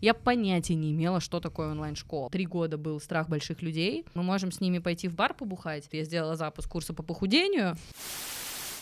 [0.00, 2.30] Я понятия не имела, что такое онлайн-школа.
[2.30, 4.04] Три года был страх больших людей.
[4.14, 5.88] Мы можем с ними пойти в бар побухать.
[5.92, 7.76] Я сделала запуск курса по похудению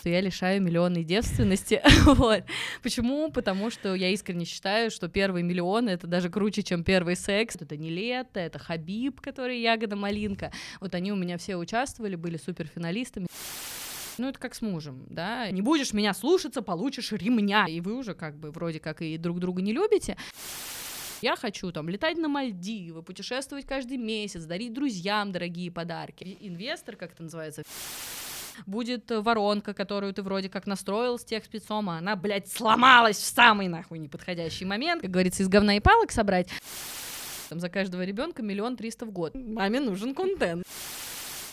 [0.05, 1.81] что я лишаю миллионной девственности.
[2.05, 2.43] вот.
[2.83, 3.31] Почему?
[3.31, 7.55] Потому что я искренне считаю, что первый миллион— это даже круче, чем первый секс.
[7.59, 10.51] Это не лето, это Хабиб, который ягода малинка.
[10.79, 13.25] Вот они у меня все участвовали, были суперфиналистами.
[14.19, 15.49] Ну, это как с мужем, да.
[15.49, 17.65] Не будешь меня слушаться, получишь ремня.
[17.67, 20.17] И вы уже как бы вроде как и друг друга не любите.
[21.21, 26.37] Я хочу там летать на Мальдивы, путешествовать каждый месяц, дарить друзьям дорогие подарки.
[26.41, 27.63] Инвестор, как это называется,
[28.65, 33.25] будет воронка, которую ты вроде как настроил с тех спецом, а она, блядь, сломалась в
[33.25, 36.49] самый нахуй неподходящий момент, как говорится, из говна и палок собрать.
[37.49, 39.35] Там за каждого ребенка миллион триста в год.
[39.35, 40.65] Маме нужен контент.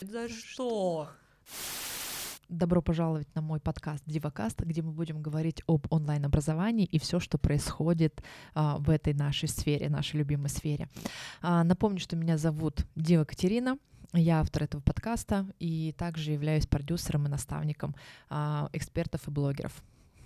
[0.00, 1.10] За что?
[2.52, 7.38] Добро пожаловать на мой подкаст Дивакаст, где мы будем говорить об онлайн-образовании и все, что
[7.38, 8.22] происходит
[8.54, 10.90] а, в этой нашей сфере, нашей любимой сфере.
[11.40, 13.78] А, напомню, что меня зовут Дива Катерина.
[14.12, 17.94] Я автор этого подкаста и также являюсь продюсером и наставником
[18.28, 19.82] а, экспертов и блогеров.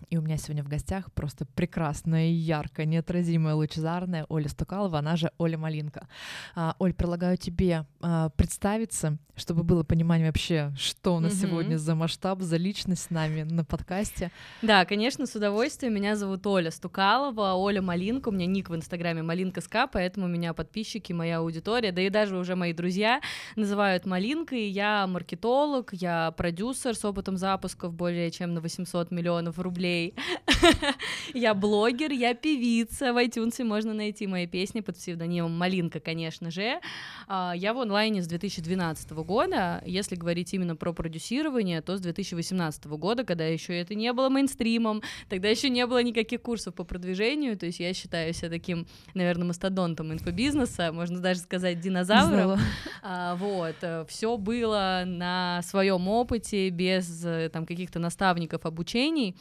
[0.09, 5.33] И у меня сегодня в гостях просто прекрасная, яркая, неотразимая, лучезарная Оля Стукалова, она же
[5.37, 6.07] Оля Малинка.
[6.55, 11.49] А, Оль, предлагаю тебе а, представиться, чтобы было понимание вообще, что у нас mm-hmm.
[11.49, 14.31] сегодня за масштаб, за личность с нами на подкасте.
[14.63, 15.95] Да, конечно, с удовольствием.
[15.95, 18.29] Меня зовут Оля Стукалова, Оля Малинка.
[18.29, 22.37] У меня ник в инстаграме Малинка СК, поэтому меня подписчики, моя аудитория, да и даже
[22.37, 23.21] уже мои друзья
[23.57, 24.69] называют Малинкой.
[24.69, 30.15] Я маркетолог, я продюсер с опытом запусков более чем на 800 миллионов рублей рублей.
[31.35, 33.13] я блогер, я певица.
[33.13, 36.81] В iTunes можно найти мои песни под псевдонимом Малинка, конечно же.
[37.29, 39.83] А, я в онлайне с 2012 года.
[39.87, 45.03] Если говорить именно про продюсирование, то с 2018 года, когда еще это не было мейнстримом,
[45.29, 47.57] тогда еще не было никаких курсов по продвижению.
[47.57, 52.59] То есть я считаю себя таким, наверное, мастодонтом инфобизнеса, можно даже сказать динозавром.
[53.03, 59.37] А, вот, э, все было на своем опыте, без э, там каких-то наставников обучений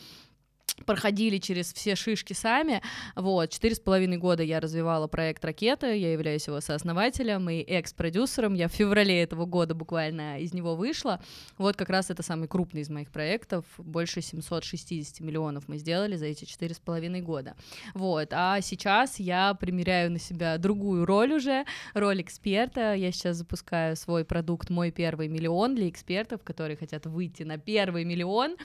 [0.85, 2.81] проходили через все шишки сами.
[3.15, 8.53] Вот, четыре с половиной года я развивала проект «Ракета», я являюсь его сооснователем и экс-продюсером.
[8.53, 11.21] Я в феврале этого года буквально из него вышла.
[11.57, 13.65] Вот как раз это самый крупный из моих проектов.
[13.77, 17.55] Больше 760 миллионов мы сделали за эти четыре с половиной года.
[17.93, 22.93] Вот, а сейчас я примеряю на себя другую роль уже, роль эксперта.
[22.93, 28.03] Я сейчас запускаю свой продукт «Мой первый миллион» для экспертов, которые хотят выйти на первый
[28.03, 28.55] миллион.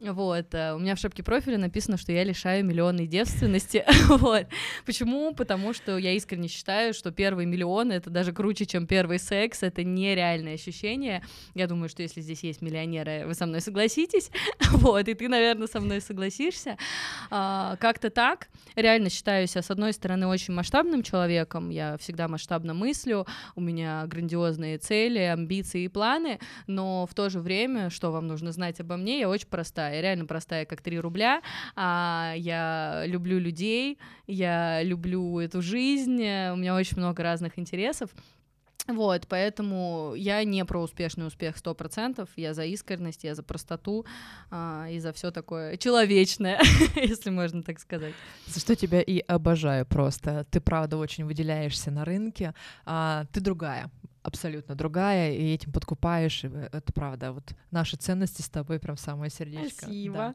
[0.00, 3.84] Вот, э, у меня в шапке профиля написано, что я лишаю миллионной девственности.
[4.08, 4.46] вот.
[4.86, 5.34] Почему?
[5.34, 9.84] Потому что я искренне считаю, что первый миллион— это даже круче, чем первый секс, это
[9.84, 11.22] нереальное ощущение.
[11.54, 14.30] Я думаю, что если здесь есть миллионеры, вы со мной согласитесь,
[14.72, 16.76] вот, и ты, наверное, со мной согласишься.
[17.30, 18.48] А, как-то так.
[18.76, 24.04] Реально считаю себя, с одной стороны, очень масштабным человеком, я всегда масштабно мыслю, у меня
[24.06, 28.96] грандиозные цели, амбиции и планы, но в то же время, что вам нужно знать обо
[28.96, 31.39] мне, я очень простая, я реально простая, как 3 рубля,
[31.76, 38.10] а, я люблю людей, я люблю эту жизнь, у меня очень много разных интересов.
[38.86, 44.04] Вот, поэтому я не про успешный успех сто процентов, я за искренность, я за простоту
[44.50, 46.60] а, и за все такое человечное,
[46.96, 48.14] если можно так сказать.
[48.46, 50.46] За что тебя и обожаю просто.
[50.50, 53.90] Ты правда очень выделяешься на рынке, а, ты другая
[54.22, 56.44] абсолютно другая, и этим подкупаешь.
[56.44, 57.32] Это правда.
[57.32, 59.84] Вот наши ценности с тобой прям самое сердечко.
[59.84, 60.34] Спасибо.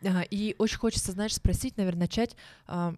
[0.00, 0.22] Да.
[0.30, 2.36] И очень хочется, знаешь, спросить, наверное, начать
[2.66, 2.94] а,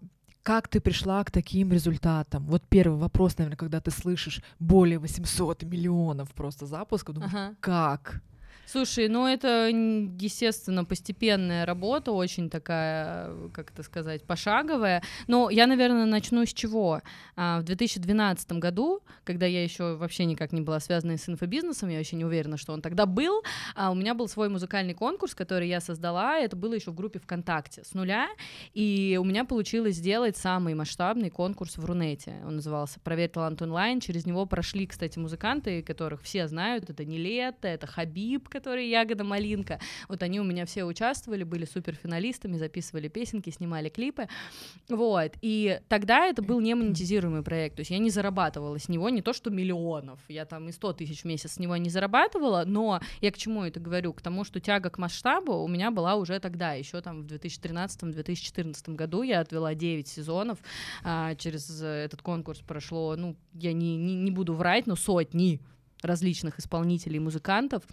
[0.47, 2.45] как ты пришла к таким результатам?
[2.45, 7.55] Вот первый вопрос, наверное, когда ты слышишь более 800 миллионов просто запусков, думаешь, ага.
[7.59, 8.21] как?
[8.69, 15.01] Слушай, ну это, естественно, постепенная работа, очень такая, как это сказать, пошаговая.
[15.27, 17.01] Но я, наверное, начну с чего?
[17.37, 21.97] А, в 2012 году, когда я еще вообще никак не была связана с инфобизнесом, я
[21.97, 23.41] вообще не уверена, что он тогда был,
[23.73, 27.19] а у меня был свой музыкальный конкурс, который я создала, это было еще в группе
[27.19, 28.27] ВКонтакте с нуля,
[28.73, 32.41] и у меня получилось сделать самый масштабный конкурс в Рунете.
[32.45, 34.01] Он назывался «Проверь талант онлайн».
[34.01, 36.89] Через него прошли, кстати, музыканты, которых все знают.
[36.89, 39.79] Это Нилетто, это Хабиб, который Ягода Малинка.
[40.09, 44.27] Вот они у меня все участвовали, были суперфиналистами, записывали песенки, снимали клипы.
[44.89, 45.33] Вот.
[45.41, 47.75] И тогда это был не монетизируемый проект.
[47.75, 50.19] То есть я не зарабатывала с него не то, что миллионов.
[50.27, 53.63] Я там и 100 тысяч в месяц с него не зарабатывала, но я к чему
[53.63, 54.13] это говорю?
[54.13, 58.95] К тому, что тяга к масштабу у меня была уже тогда, еще там в 2013-2014
[58.95, 60.57] году я отвела 9 сезонов.
[61.03, 65.61] А, через этот конкурс прошло, ну, я не, не, не буду врать, но сотни
[66.01, 67.83] различных исполнителей и музыкантов.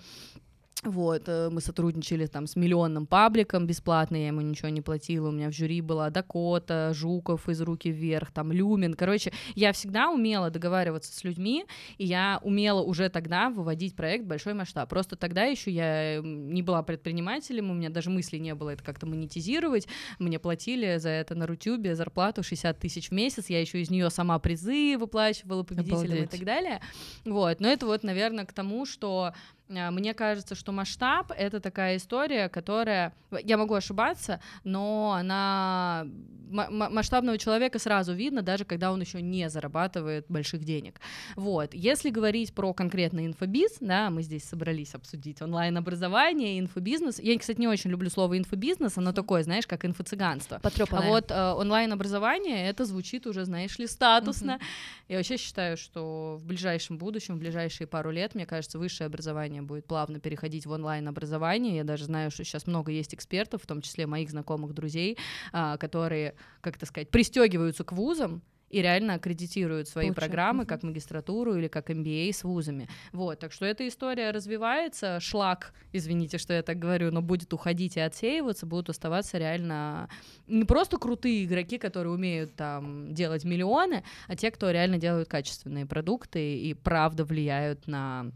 [0.83, 5.33] Вот, э, мы сотрудничали там с миллионным пабликом бесплатно, я ему ничего не платила, у
[5.33, 10.51] меня в жюри была Дакота, Жуков из «Руки вверх», там Люмин, короче, я всегда умела
[10.51, 11.65] договариваться с людьми,
[11.97, 16.63] и я умела уже тогда выводить проект в большой масштаб, просто тогда еще я не
[16.63, 19.89] была предпринимателем, у меня даже мысли не было это как-то монетизировать,
[20.19, 24.11] мне платили за это на Рутюбе зарплату 60 тысяч в месяц, я еще из нее
[24.11, 26.35] сама призы выплачивала победителям Обалдеть.
[26.35, 26.83] и так далее,
[27.25, 29.33] вот, но это вот, наверное, к тому, что
[29.69, 33.15] мне кажется, что масштаб— это такая история, которая...
[33.43, 36.07] Я могу ошибаться, но она...
[36.51, 41.01] Масштабного человека сразу видно, даже когда он еще не зарабатывает больших денег.
[41.35, 41.75] Вот.
[41.75, 47.19] Если говорить про конкретно инфобиз, да, мы здесь собрались обсудить онлайн-образование, инфобизнес.
[47.19, 50.61] Я, кстати, не очень люблю слово инфобизнес, оно такое, знаешь, как инфо-цыганство.
[50.63, 54.61] А вот э, онлайн-образование, это звучит уже, знаешь ли, статусно.
[55.09, 59.54] Я вообще считаю, что в ближайшем будущем, в ближайшие пару лет, мне кажется, высшее образование
[59.63, 61.77] будет плавно переходить в онлайн-образование.
[61.77, 65.19] Я даже знаю, что сейчас много есть экспертов, в том числе моих знакомых друзей,
[65.53, 68.43] а, которые, как это сказать, пристегиваются к вузам,
[68.75, 70.15] и реально аккредитируют свои Получаю.
[70.15, 72.89] программы, как магистратуру или как MBA с вузами.
[73.13, 77.97] Вот, так что эта история развивается, шлак, извините, что я так говорю, но будет уходить
[77.97, 80.09] и отсеиваться, будут оставаться реально
[80.49, 85.87] не просто крутые игроки, которые умеют там делать миллионы, а те, кто реально делают качественные
[85.87, 88.33] продукты и правда влияют на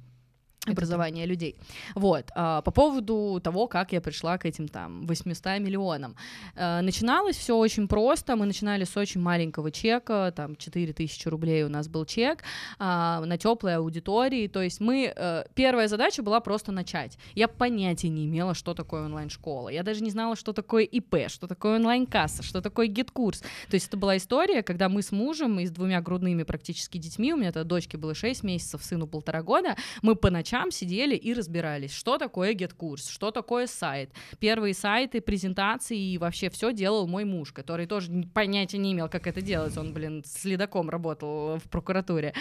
[0.73, 1.57] образования людей.
[1.95, 2.31] Вот.
[2.35, 6.17] А, по поводу того, как я пришла к этим там 800 миллионам.
[6.57, 8.37] А, начиналось все очень просто.
[8.37, 12.43] Мы начинали с очень маленького чека, там 4000 рублей у нас был чек
[12.79, 14.49] а, на теплой аудитории.
[14.49, 15.13] То есть мы...
[15.17, 17.19] А, первая задача была просто начать.
[17.35, 19.69] Я понятия не имела, что такое онлайн-школа.
[19.69, 23.41] Я даже не знала, что такое ИП, что такое онлайн-касса, что такое GetCourse.
[23.41, 27.33] То есть это была история, когда мы с мужем и с двумя грудными практически детьми,
[27.33, 31.15] у меня тогда дочке было 6 месяцев, сыну полтора года, мы по ночам ночам сидели
[31.15, 34.11] и разбирались, что такое GetCourse, что такое сайт.
[34.39, 39.27] Первые сайты, презентации и вообще все делал мой муж, который тоже понятия не имел, как
[39.27, 39.77] это делать.
[39.77, 42.35] Он, блин, следаком работал в прокуратуре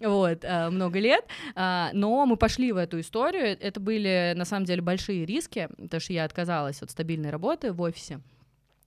[0.00, 1.24] вот, э, много лет.
[1.54, 3.56] А, но мы пошли в эту историю.
[3.58, 7.80] Это были, на самом деле, большие риски, потому что я отказалась от стабильной работы в
[7.80, 8.20] офисе.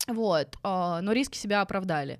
[0.07, 2.19] Вот, а, но риски себя оправдали.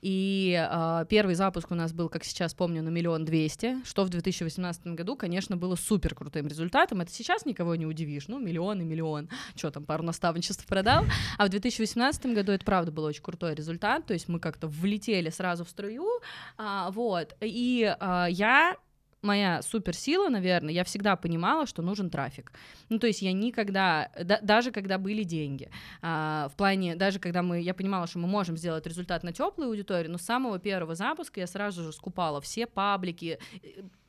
[0.00, 4.08] И а, первый запуск у нас был, как сейчас помню, на миллион двести, что в
[4.08, 7.00] 2018 году, конечно, было супер крутым результатом.
[7.00, 9.28] Это сейчас никого не удивишь, ну, миллион и миллион.
[9.56, 11.04] Что там, пару наставничеств продал.
[11.38, 15.30] А в 2018 году это правда был очень крутой результат, то есть мы как-то влетели
[15.30, 16.08] сразу в струю,
[16.56, 17.34] а, вот.
[17.40, 17.94] И
[18.28, 18.76] я
[19.24, 22.52] моя суперсила, наверное, я всегда понимала, что нужен трафик.
[22.88, 25.70] Ну, то есть я никогда, да, даже когда были деньги,
[26.02, 29.66] а, в плане, даже когда мы, я понимала, что мы можем сделать результат на теплой
[29.66, 33.38] аудитории, но с самого первого запуска я сразу же скупала все паблики,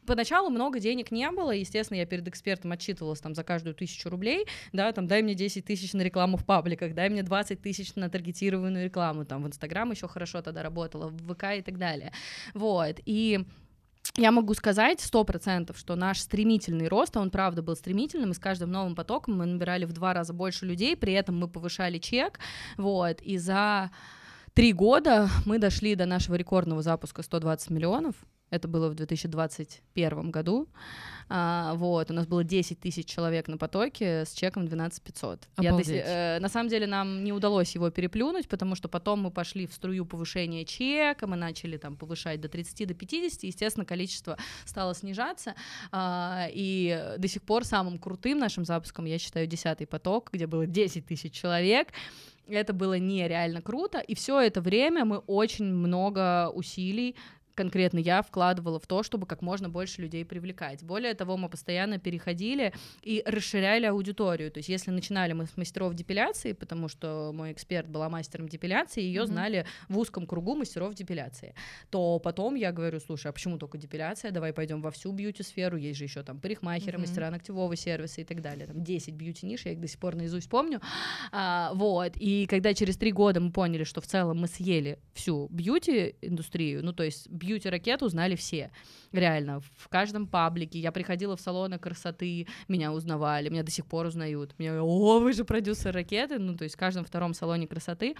[0.05, 4.45] поначалу много денег не было, естественно, я перед экспертом отчитывалась там за каждую тысячу рублей,
[4.71, 8.09] да, там дай мне 10 тысяч на рекламу в пабликах, дай мне 20 тысяч на
[8.09, 12.13] таргетированную рекламу, там в Инстаграм еще хорошо тогда работала, в ВК и так далее,
[12.53, 13.45] вот, и
[14.17, 18.39] я могу сказать сто процентов, что наш стремительный рост, он правда был стремительным, и с
[18.39, 22.39] каждым новым потоком мы набирали в два раза больше людей, при этом мы повышали чек,
[22.77, 23.91] вот, и за
[24.53, 28.15] три года мы дошли до нашего рекордного запуска 120 миллионов,
[28.49, 30.67] это было в 2021 году.
[31.27, 35.47] А, вот, у нас было 10 тысяч человек на потоке с чеком 12 500.
[35.59, 39.31] Я до, э, на самом деле нам не удалось его переплюнуть, потому что потом мы
[39.31, 44.37] пошли в струю повышения чека, мы начали там повышать до 30, до 50, естественно, количество
[44.65, 45.55] стало снижаться,
[45.91, 50.67] а, и до сих пор самым крутым нашим запуском я считаю десятый поток, где было
[50.67, 51.87] 10 тысяч человек,
[52.47, 57.15] это было нереально круто, и все это время мы очень много усилий
[57.55, 60.83] конкретно я вкладывала в то, чтобы как можно больше людей привлекать.
[60.83, 64.51] Более того, мы постоянно переходили и расширяли аудиторию.
[64.51, 69.01] То есть, если начинали мы с мастеров депиляции, потому что мой эксперт была мастером депиляции,
[69.01, 69.27] ее mm-hmm.
[69.27, 71.55] знали в узком кругу мастеров депиляции,
[71.89, 74.31] то потом я говорю, слушай, а почему только депиляция?
[74.31, 77.01] Давай пойдем во всю бьюти-сферу, есть же еще там парикмахеры, mm-hmm.
[77.01, 78.67] мастера ногтевого сервиса и так далее.
[78.67, 80.81] Там 10 бьюти-ниш, я их до сих пор наизусть помню.
[81.31, 85.47] А, вот, и когда через три года мы поняли, что в целом мы съели всю
[85.49, 88.71] бьюти-индустрию, ну, то есть бьюти-ракету знали все.
[89.11, 90.79] Реально, в каждом паблике.
[90.79, 94.57] Я приходила в салоны красоты, меня узнавали, меня до сих пор узнают.
[94.57, 98.15] Меня, о, вы же продюсер ракеты, ну, то есть в каждом втором салоне красоты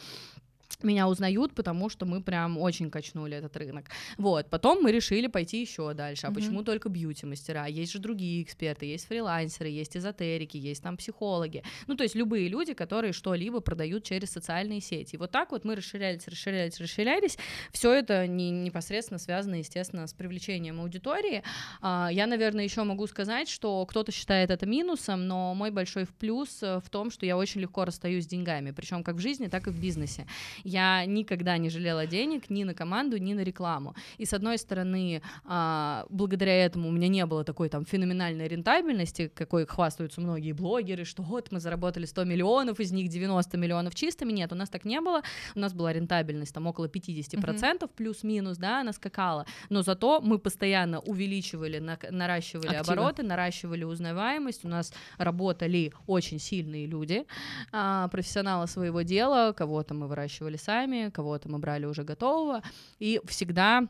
[0.83, 3.89] меня узнают, потому что мы прям очень качнули этот рынок.
[4.17, 6.27] Вот, потом мы решили пойти еще дальше.
[6.27, 6.33] А mm-hmm.
[6.33, 7.67] почему только бьюти-мастера?
[7.67, 11.63] Есть же другие эксперты, есть фрилансеры, есть эзотерики, есть там психологи.
[11.87, 15.15] Ну, то есть любые люди, которые что-либо продают через социальные сети.
[15.15, 17.37] И вот так вот мы расширялись, расширялись, расширялись.
[17.71, 21.43] Все это не, непосредственно связано, естественно, с привлечением аудитории.
[21.81, 26.61] А, я, наверное, еще могу сказать, что кто-то считает это минусом, но мой большой плюс
[26.61, 29.67] э, в том, что я очень легко расстаюсь с деньгами, причем как в жизни, так
[29.67, 30.25] и в бизнесе
[30.65, 33.95] я никогда не жалела денег ни на команду, ни на рекламу.
[34.17, 39.31] И с одной стороны, а, благодаря этому у меня не было такой там феноменальной рентабельности,
[39.33, 44.31] какой хвастаются многие блогеры, что вот мы заработали 100 миллионов, из них 90 миллионов чистыми.
[44.33, 45.21] Нет, у нас так не было.
[45.55, 47.89] У нас была рентабельность там около 50% mm-hmm.
[47.95, 49.45] плюс-минус, да, она скакала.
[49.69, 52.93] Но зато мы постоянно увеличивали, на, наращивали Активы.
[52.93, 54.65] обороты, наращивали узнаваемость.
[54.65, 57.25] У нас работали очень сильные люди,
[57.71, 62.61] а, профессионалы своего дела, кого-то мы выращивали делали сами, кого-то мы брали уже готового,
[62.99, 63.87] и всегда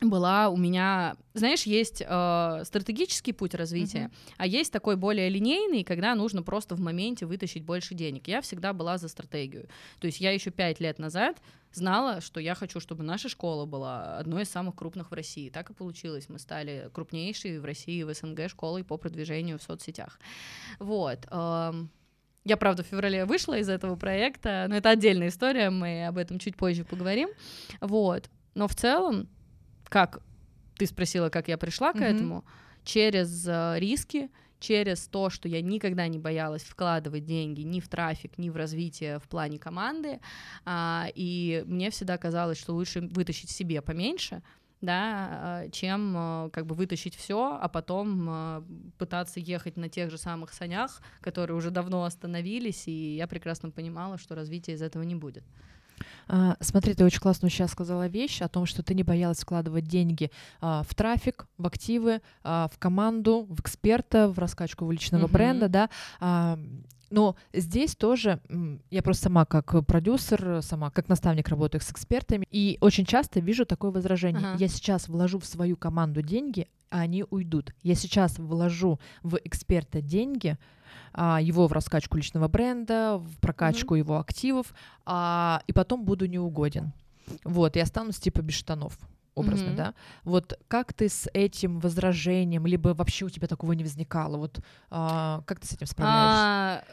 [0.00, 4.34] была у меня, знаешь, есть э, стратегический путь развития, uh-huh.
[4.36, 8.28] а есть такой более линейный, когда нужно просто в моменте вытащить больше денег.
[8.28, 9.66] Я всегда была за стратегию.
[9.98, 11.36] То есть я еще пять лет назад
[11.72, 15.50] знала, что я хочу, чтобы наша школа была одной из самых крупных в России.
[15.50, 16.28] Так и получилось.
[16.28, 20.20] Мы стали крупнейшей в России в СНГ школой по продвижению в соцсетях.
[20.78, 21.26] Вот.
[21.28, 21.90] Эм,
[22.48, 26.38] я, правда, в феврале вышла из этого проекта, но это отдельная история, мы об этом
[26.38, 27.28] чуть позже поговорим.
[27.80, 28.30] Вот.
[28.54, 29.28] Но в целом,
[29.84, 30.20] как
[30.76, 31.98] ты спросила, как я пришла mm-hmm.
[31.98, 32.44] к этому,
[32.84, 38.38] через э, риски, через то, что я никогда не боялась вкладывать деньги ни в трафик,
[38.38, 40.20] ни в развитие в плане команды,
[40.64, 44.42] а, и мне всегда казалось, что лучше вытащить себе поменьше,
[44.80, 48.64] да, а, чем а, как бы вытащить все, а потом а,
[48.96, 54.18] пытаться ехать на тех же самых санях, которые уже давно остановились, и я прекрасно понимала,
[54.18, 55.44] что развития из этого не будет.
[56.60, 60.30] Смотри, ты очень классно сейчас сказала вещь о том, что ты не боялась вкладывать деньги
[60.60, 65.32] в трафик, в активы, в команду, в эксперта, в раскачку личного uh-huh.
[65.32, 66.58] бренда, да.
[67.10, 68.40] Но здесь тоже
[68.90, 73.64] я просто сама как продюсер, сама как наставник работаю с экспертами, и очень часто вижу
[73.66, 74.46] такое возражение.
[74.46, 74.58] Ага.
[74.58, 77.74] Я сейчас вложу в свою команду деньги, а они уйдут.
[77.82, 80.58] Я сейчас вложу в эксперта деньги,
[81.12, 83.96] а, его в раскачку личного бренда, в прокачку угу.
[83.96, 84.74] его активов,
[85.04, 86.92] а, и потом буду неугоден.
[87.44, 88.98] Вот, и останусь типа без штанов
[89.38, 89.76] образно, mm-hmm.
[89.76, 89.94] да.
[90.24, 94.36] Вот как ты с этим возражением, либо вообще у тебя такого не возникало?
[94.36, 94.60] Вот
[94.90, 96.84] а, как ты с этим справляешься?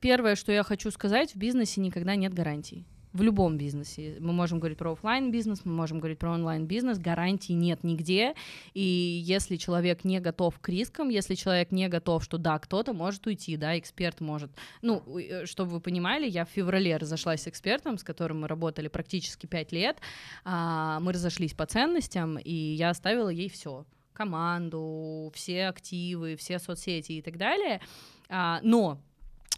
[0.00, 4.16] Первое, что я хочу сказать, в бизнесе никогда нет гарантий в любом бизнесе.
[4.20, 8.34] Мы можем говорить про офлайн бизнес, мы можем говорить про онлайн бизнес, гарантий нет нигде.
[8.74, 13.26] И если человек не готов к рискам, если человек не готов, что да, кто-то может
[13.26, 14.50] уйти, да, эксперт может.
[14.82, 18.88] Ну, э, чтобы вы понимали, я в феврале разошлась с экспертом, с которым мы работали
[18.88, 19.98] практически пять лет.
[20.44, 27.12] А, мы разошлись по ценностям, и я оставила ей все команду, все активы, все соцсети
[27.12, 27.80] и так далее.
[28.28, 29.00] А, но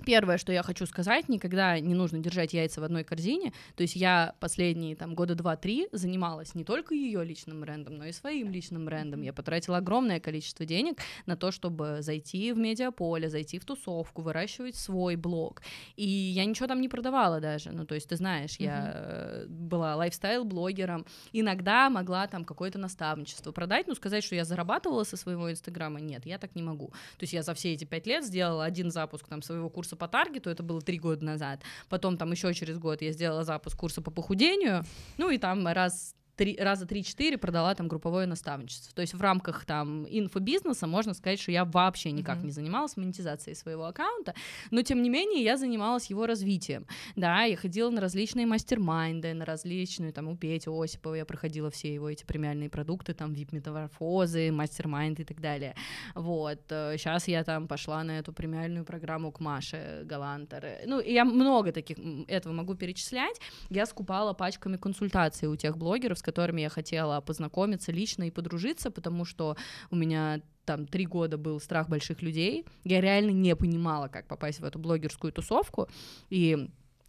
[0.05, 3.53] Первое, что я хочу сказать, никогда не нужно держать яйца в одной корзине.
[3.77, 8.13] То есть я последние там года два-три занималась не только ее личным брендом, но и
[8.13, 9.23] своим личным брендом.
[9.23, 14.77] Я потратила огромное количество денег на то, чтобы зайти в медиаполе, зайти в тусовку, выращивать
[14.77, 15.63] свой блог.
[15.97, 17.71] И я ничего там не продавала даже.
[17.73, 18.65] Ну, то есть ты знаешь, uh-huh.
[18.65, 25.05] я э, была лайфстайл-блогером, иногда могла там какое-то наставничество продать, но сказать, что я зарабатывала
[25.05, 26.89] со своего инстаграма, нет, я так не могу.
[27.19, 29.97] То есть я за все эти пять лет сделала один запуск там своего курса курса
[29.97, 31.63] по таргету, это было три года назад.
[31.89, 34.85] Потом там еще через год я сделала запуск курса по похудению,
[35.19, 38.95] ну и там раз три, раза 3-4 продала там групповое наставничество.
[38.95, 42.45] То есть в рамках там инфобизнеса можно сказать, что я вообще никак mm-hmm.
[42.47, 44.35] не занималась монетизацией своего аккаунта,
[44.71, 46.87] но тем не менее я занималась его развитием.
[47.15, 51.93] Да, я ходила на различные мастер-майнды, на различные, там у Пети Осипова я проходила все
[51.93, 55.75] его эти премиальные продукты, там VIP-метаморфозы, мастер-майнд и так далее.
[56.15, 56.61] Вот.
[56.69, 60.87] Сейчас э, я там пошла на эту премиальную программу к Маше Галантер.
[60.87, 63.39] Ну, я много таких этого могу перечислять.
[63.69, 68.91] Я скупала пачками консультаций у тех блогеров, с которыми я хотела познакомиться лично и подружиться,
[68.91, 69.57] потому что
[69.91, 72.65] у меня там три года был страх больших людей.
[72.85, 75.89] Я реально не понимала, как попасть в эту блогерскую тусовку.
[76.31, 76.69] И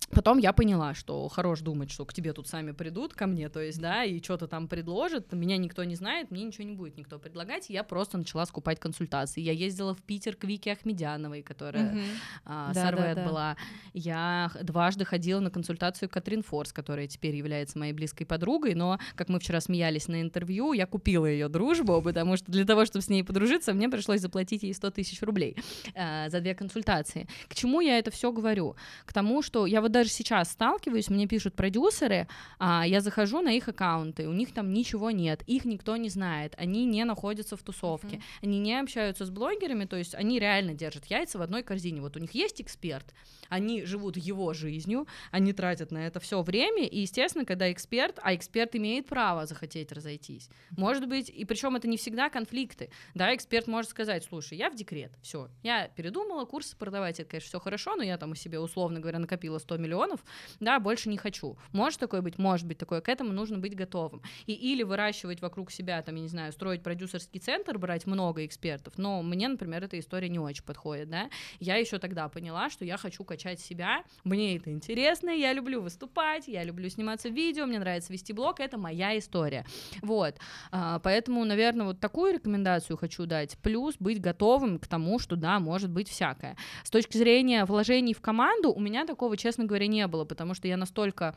[0.09, 3.61] Потом я поняла, что хорош думать, что к тебе тут сами придут, ко мне, то
[3.61, 7.19] есть, да, и что-то там предложат, меня никто не знает, мне ничего не будет никто
[7.19, 9.41] предлагать, я просто начала скупать консультации.
[9.41, 12.05] Я ездила в Питер к Вике Ахмедяновой, которая mm-hmm.
[12.45, 13.29] а, да, Сарвет да, да.
[13.29, 13.57] была.
[13.93, 19.29] Я дважды ходила на консультацию Катрин Форс, которая теперь является моей близкой подругой, но, как
[19.29, 23.09] мы вчера смеялись на интервью, я купила ее дружбу, потому что для того, чтобы с
[23.09, 25.55] ней подружиться, мне пришлось заплатить ей 100 тысяч рублей
[25.95, 27.27] а, за две консультации.
[27.47, 28.75] К чему я это все говорю?
[29.05, 32.27] К тому, что я вот вот даже сейчас сталкиваюсь, мне пишут продюсеры,
[32.59, 36.55] а, я захожу на их аккаунты, у них там ничего нет, их никто не знает,
[36.57, 38.43] они не находятся в тусовке, uh-huh.
[38.43, 42.01] они не общаются с блогерами, то есть они реально держат яйца в одной корзине.
[42.01, 43.13] Вот у них есть эксперт,
[43.49, 48.33] они живут его жизнью, они тратят на это все время, и, естественно, когда эксперт, а
[48.33, 53.67] эксперт имеет право захотеть разойтись, может быть, и причем это не всегда конфликты, да, эксперт
[53.67, 57.95] может сказать, слушай, я в декрет, все, я передумала, курсы продавать, это, конечно, все хорошо,
[57.95, 60.23] но я там у себя, условно говоря, накопила 100 миллионов,
[60.59, 61.57] да, больше не хочу.
[61.71, 62.37] Может такое быть?
[62.37, 63.01] Может быть такое.
[63.01, 64.21] К этому нужно быть готовым.
[64.45, 68.93] И или выращивать вокруг себя, там, я не знаю, строить продюсерский центр, брать много экспертов,
[68.97, 71.29] но мне, например, эта история не очень подходит, да.
[71.59, 76.47] Я еще тогда поняла, что я хочу качать себя, мне это интересно, я люблю выступать,
[76.47, 79.65] я люблю сниматься в видео, мне нравится вести блог, это моя история.
[80.01, 80.35] Вот,
[80.71, 83.57] а, поэтому, наверное, вот такую рекомендацию хочу дать.
[83.59, 86.55] Плюс быть готовым к тому, что да, может быть всякое.
[86.83, 90.67] С точки зрения вложений в команду, у меня такого, честно говоря, не было, потому что
[90.67, 91.35] я настолько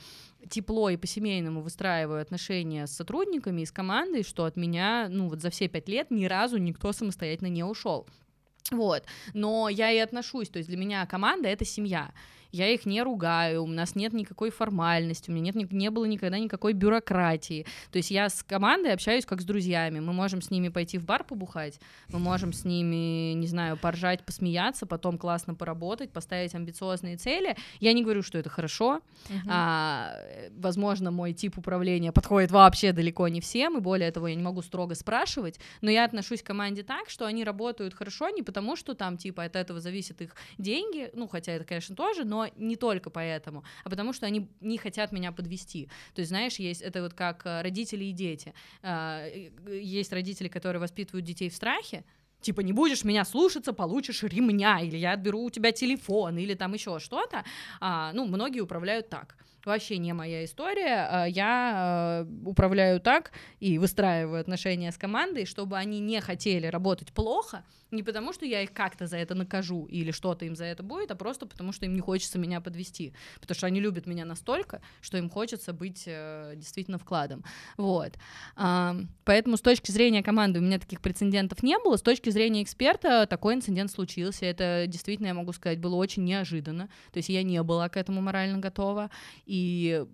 [0.49, 5.41] тепло и по-семейному выстраиваю отношения с сотрудниками и с командой, что от меня, ну, вот
[5.41, 8.07] за все пять лет ни разу никто самостоятельно не ушел.
[8.71, 12.13] Вот, но я и отношусь, то есть для меня команда— это семья,
[12.55, 16.39] я их не ругаю, у нас нет никакой формальности, у меня нет, не было никогда
[16.39, 17.67] никакой бюрократии.
[17.91, 19.99] То есть я с командой общаюсь как с друзьями.
[19.99, 24.25] Мы можем с ними пойти в бар побухать, мы можем с ними, не знаю, поржать,
[24.25, 27.57] посмеяться, потом классно поработать, поставить амбициозные цели.
[27.81, 29.01] Я не говорю, что это хорошо.
[29.29, 29.39] Uh-huh.
[29.49, 30.17] А,
[30.57, 34.63] возможно, мой тип управления подходит вообще далеко не всем, и более того, я не могу
[34.63, 38.95] строго спрашивать, но я отношусь к команде так, что они работают хорошо не потому, что
[38.95, 43.11] там, типа, от этого зависят их деньги, ну, хотя это, конечно, тоже, но не только
[43.11, 45.89] поэтому, а потому что они не хотят меня подвести.
[46.15, 48.55] То есть, знаешь, есть это вот как э, родители и дети.
[48.83, 49.27] А,
[49.69, 52.05] есть родители, которые воспитывают детей в страхе,
[52.41, 56.75] типа не будешь меня слушаться, получишь ремня, или я отберу у тебя телефон, или там
[56.75, 57.45] еще что-то.
[57.81, 59.37] А, ну, многие управляют так.
[59.65, 61.09] Вообще не моя история.
[61.11, 67.13] А, я э, управляю так и выстраиваю отношения с командой, чтобы они не хотели работать
[67.13, 70.83] плохо, не потому, что я их как-то за это накажу или что-то им за это
[70.83, 73.15] будет, а просто потому, что им не хочется меня подвести.
[73.41, 77.45] Потому что они любят меня настолько, что им хочется быть э, действительно вкладом.
[77.77, 78.13] Вот.
[78.57, 81.97] А, поэтому с точки зрения команды у меня таких прецедентов не было.
[81.97, 84.45] С точки зрения эксперта такой инцидент случился.
[84.45, 86.89] Это действительно, я могу сказать, было очень неожиданно.
[87.13, 89.11] То есть я не была к этому морально готова.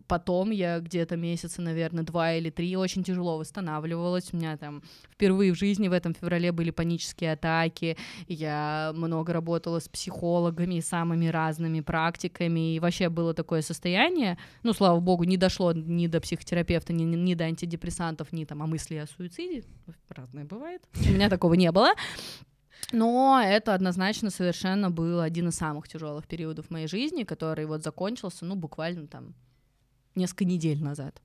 [0.06, 4.30] Потом я где-то месяца, наверное, два или три очень тяжело восстанавливалась.
[4.32, 9.80] У меня там впервые в жизни в этом феврале были панические атаки, я много работала
[9.80, 15.36] с психологами и самыми разными практиками, и вообще было такое состояние, ну, слава богу, не
[15.36, 19.64] дошло ни до психотерапевта, ни, ни до антидепрессантов, ни там о мысли о суициде,
[20.08, 21.90] разное бывает, у меня такого не было,
[22.92, 28.44] но это однозначно совершенно был один из самых тяжелых периодов моей жизни, который вот закончился,
[28.44, 29.34] ну, буквально там
[30.14, 31.20] несколько недель назад.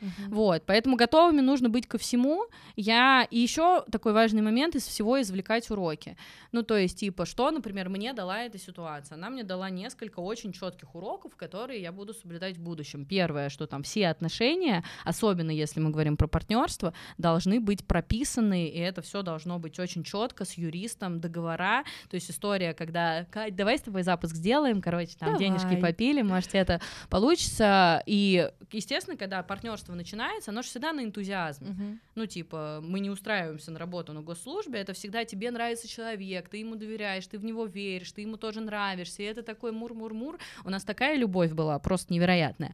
[0.00, 0.34] Uh-huh.
[0.34, 2.46] Вот, поэтому готовыми нужно быть ко всему.
[2.76, 6.16] Я и еще такой важный момент из всего извлекать уроки.
[6.52, 9.16] Ну, то есть, типа, что, например, мне дала эта ситуация?
[9.16, 13.04] Она мне дала несколько очень четких уроков, которые я буду соблюдать в будущем.
[13.04, 18.78] Первое, что там все отношения, особенно если мы говорим про партнерство, должны быть прописаны, и
[18.78, 21.84] это все должно быть очень четко с юристом, договора.
[22.08, 25.38] То есть история, когда Кать, давай с тобой запуск сделаем, короче, там давай.
[25.38, 26.80] денежки попили, может, это
[27.10, 28.02] получится.
[28.06, 31.68] И, естественно, когда партнерство партнерство начинается, оно же всегда на энтузиазме.
[31.68, 31.98] Uh-huh.
[32.14, 36.58] Ну, типа, мы не устраиваемся на работу на госслужбе, это всегда тебе нравится человек, ты
[36.58, 40.38] ему доверяешь, ты в него веришь, ты ему тоже нравишься, и это такой мур-мур-мур.
[40.64, 42.72] У нас такая любовь была, просто невероятная.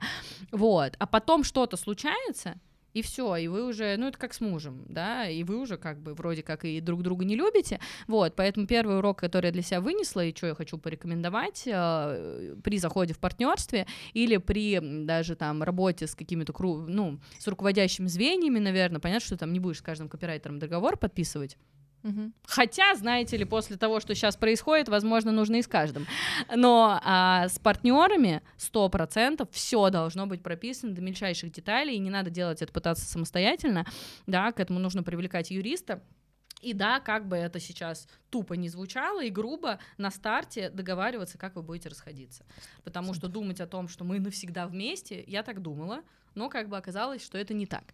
[0.52, 0.96] Вот.
[0.98, 2.54] А потом что-то случается,
[2.94, 6.00] и все, и вы уже, ну это как с мужем, да, и вы уже как
[6.00, 9.62] бы вроде как и друг друга не любите, вот, поэтому первый урок, который я для
[9.62, 15.34] себя вынесла, и что я хочу порекомендовать э, при заходе в партнерстве или при даже
[15.34, 16.54] там работе с какими-то,
[16.86, 21.58] ну, с руководящими звеньями, наверное, понятно, что там не будешь с каждым копирайтером договор подписывать,
[22.46, 26.06] Хотя, знаете ли, после того, что сейчас происходит, возможно, нужно и с каждым.
[26.54, 32.10] Но а, с партнерами сто процентов все должно быть прописано до мельчайших деталей, и не
[32.10, 33.86] надо делать это пытаться самостоятельно,
[34.26, 36.02] да, к этому нужно привлекать юриста.
[36.64, 41.56] И да, как бы это сейчас тупо не звучало и грубо, на старте договариваться, как
[41.56, 42.44] вы будете расходиться.
[42.84, 46.02] Потому что думать о том, что мы навсегда вместе, я так думала,
[46.34, 47.84] но как бы оказалось, что это не так.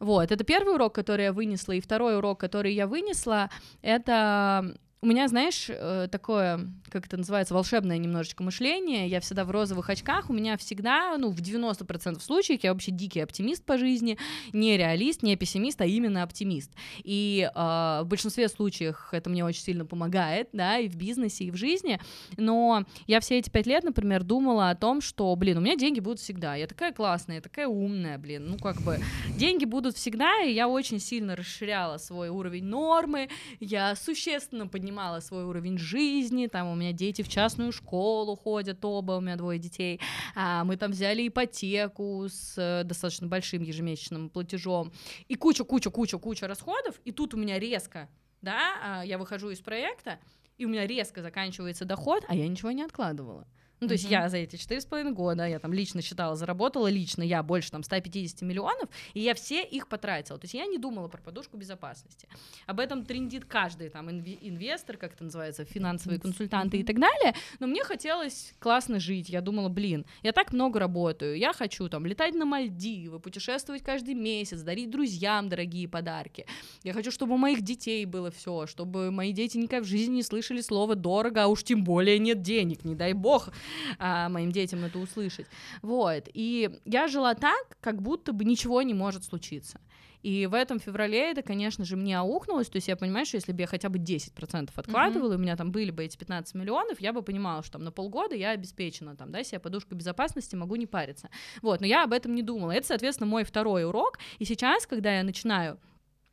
[0.00, 3.50] Вот, это первый урок, который я вынесла, и второй урок, который я вынесла,
[3.82, 9.08] это у меня, знаешь, э, такое, как это называется, волшебное немножечко мышление.
[9.08, 10.30] Я всегда в розовых очках.
[10.30, 14.16] У меня всегда, ну, в 90% случаев я вообще дикий оптимист по жизни.
[14.52, 16.70] Не реалист, не пессимист, а именно оптимист.
[17.02, 21.50] И э, в большинстве случаев это мне очень сильно помогает, да, и в бизнесе, и
[21.50, 21.98] в жизни.
[22.36, 25.98] Но я все эти пять лет, например, думала о том, что, блин, у меня деньги
[25.98, 26.54] будут всегда.
[26.54, 28.46] Я такая классная, я такая умная, блин.
[28.46, 29.00] Ну, как бы,
[29.36, 33.28] деньги будут всегда, и я очень сильно расширяла свой уровень нормы.
[33.58, 38.84] Я существенно поднимала поднимала свой уровень жизни, там у меня дети в частную школу ходят
[38.84, 40.00] оба, у меня двое детей,
[40.34, 44.92] а, мы там взяли ипотеку с э, достаточно большим ежемесячным платежом,
[45.28, 48.10] и куча, куча, куча, куча расходов, и тут у меня резко,
[48.42, 50.18] да, а, я выхожу из проекта,
[50.58, 53.46] и у меня резко заканчивается доход, а я ничего не откладывала.
[53.82, 56.86] Ну, то есть я за эти четыре с половиной года, я там лично считала, заработала
[56.86, 60.38] лично я больше там 150 миллионов, и я все их потратила.
[60.38, 62.28] То есть я не думала про подушку безопасности.
[62.66, 67.34] Об этом трендит каждый там инвестор, как это называется, финансовые консультанты и так далее.
[67.58, 69.28] Но мне хотелось классно жить.
[69.28, 74.14] Я думала, блин, я так много работаю, я хочу там летать на Мальдивы, путешествовать каждый
[74.14, 76.46] месяц, дарить друзьям дорогие подарки.
[76.84, 80.22] Я хочу, чтобы у моих детей было все, чтобы мои дети никогда в жизни не
[80.22, 83.50] слышали слово дорого, а уж тем более нет денег, не дай бог
[83.98, 85.46] а, моим детям это услышать.
[85.82, 86.28] Вот.
[86.32, 89.80] И я жила так, как будто бы ничего не может случиться.
[90.22, 92.68] И в этом феврале это, конечно же, мне аукнулось.
[92.68, 95.34] То есть я понимаю, что если бы я хотя бы 10% откладывала, mm-hmm.
[95.34, 97.90] и у меня там были бы эти 15 миллионов, я бы понимала, что там на
[97.90, 101.28] полгода я обеспечена, там, да, себе подушка безопасности, могу не париться.
[101.60, 102.70] Вот, но я об этом не думала.
[102.70, 104.18] Это, соответственно, мой второй урок.
[104.38, 105.78] И сейчас, когда я начинаю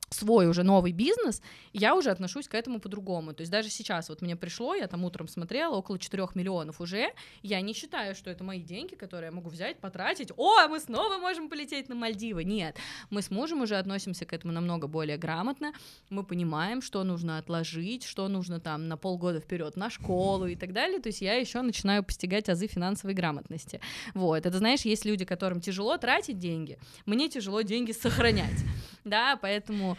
[0.09, 1.41] свой уже новый бизнес,
[1.73, 3.33] я уже отношусь к этому по-другому.
[3.33, 7.13] То есть даже сейчас вот мне пришло, я там утром смотрела, около 4 миллионов уже,
[7.43, 11.17] я не считаю, что это мои деньги, которые я могу взять, потратить, о, мы снова
[11.17, 12.43] можем полететь на Мальдивы.
[12.43, 12.77] Нет,
[13.09, 15.73] мы с мужем уже относимся к этому намного более грамотно,
[16.09, 20.73] мы понимаем, что нужно отложить, что нужно там на полгода вперед на школу и так
[20.73, 23.79] далее, то есть я еще начинаю постигать азы финансовой грамотности.
[24.13, 28.63] Вот, это знаешь, есть люди, которым тяжело тратить деньги, мне тяжело деньги сохранять,
[29.03, 29.97] да, поэтому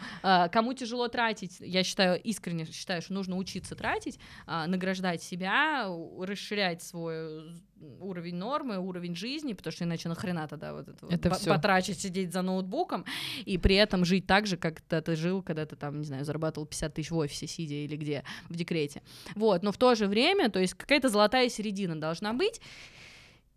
[0.51, 5.87] кому тяжело тратить, я считаю, искренне считаю, что нужно учиться тратить, а, награждать себя,
[6.19, 7.51] расширять свой
[7.99, 12.31] уровень нормы, уровень жизни, потому что иначе нахрена тогда вот это, это вот потрачить, сидеть
[12.31, 13.05] за ноутбуком,
[13.45, 16.67] и при этом жить так же, как ты жил, когда ты там, не знаю, зарабатывал
[16.67, 19.01] 50 тысяч в офисе, сидя или где, в декрете.
[19.35, 22.61] Вот, но в то же время, то есть какая-то золотая середина должна быть,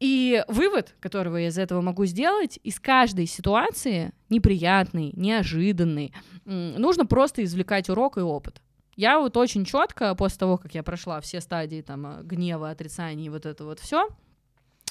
[0.01, 6.13] и вывод, которого я из этого могу сделать, из каждой ситуации, неприятной, неожиданной,
[6.45, 8.61] нужно просто извлекать урок и опыт.
[8.97, 13.27] Я вот очень четко после того, как я прошла все стадии там а, гнева, отрицания
[13.27, 14.09] и вот это вот все,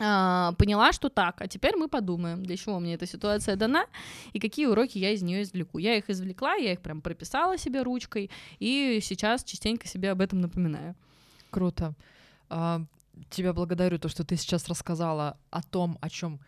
[0.01, 3.85] а, поняла, что так, а теперь мы подумаем, для чего мне эта ситуация дана
[4.33, 5.77] и какие уроки я из нее извлеку.
[5.77, 10.41] Я их извлекла, я их прям прописала себе ручкой и сейчас частенько себе об этом
[10.41, 10.95] напоминаю.
[11.49, 11.93] Круто.
[13.29, 16.39] Тебя благодарю, то, что ты сейчас рассказала о том, о чем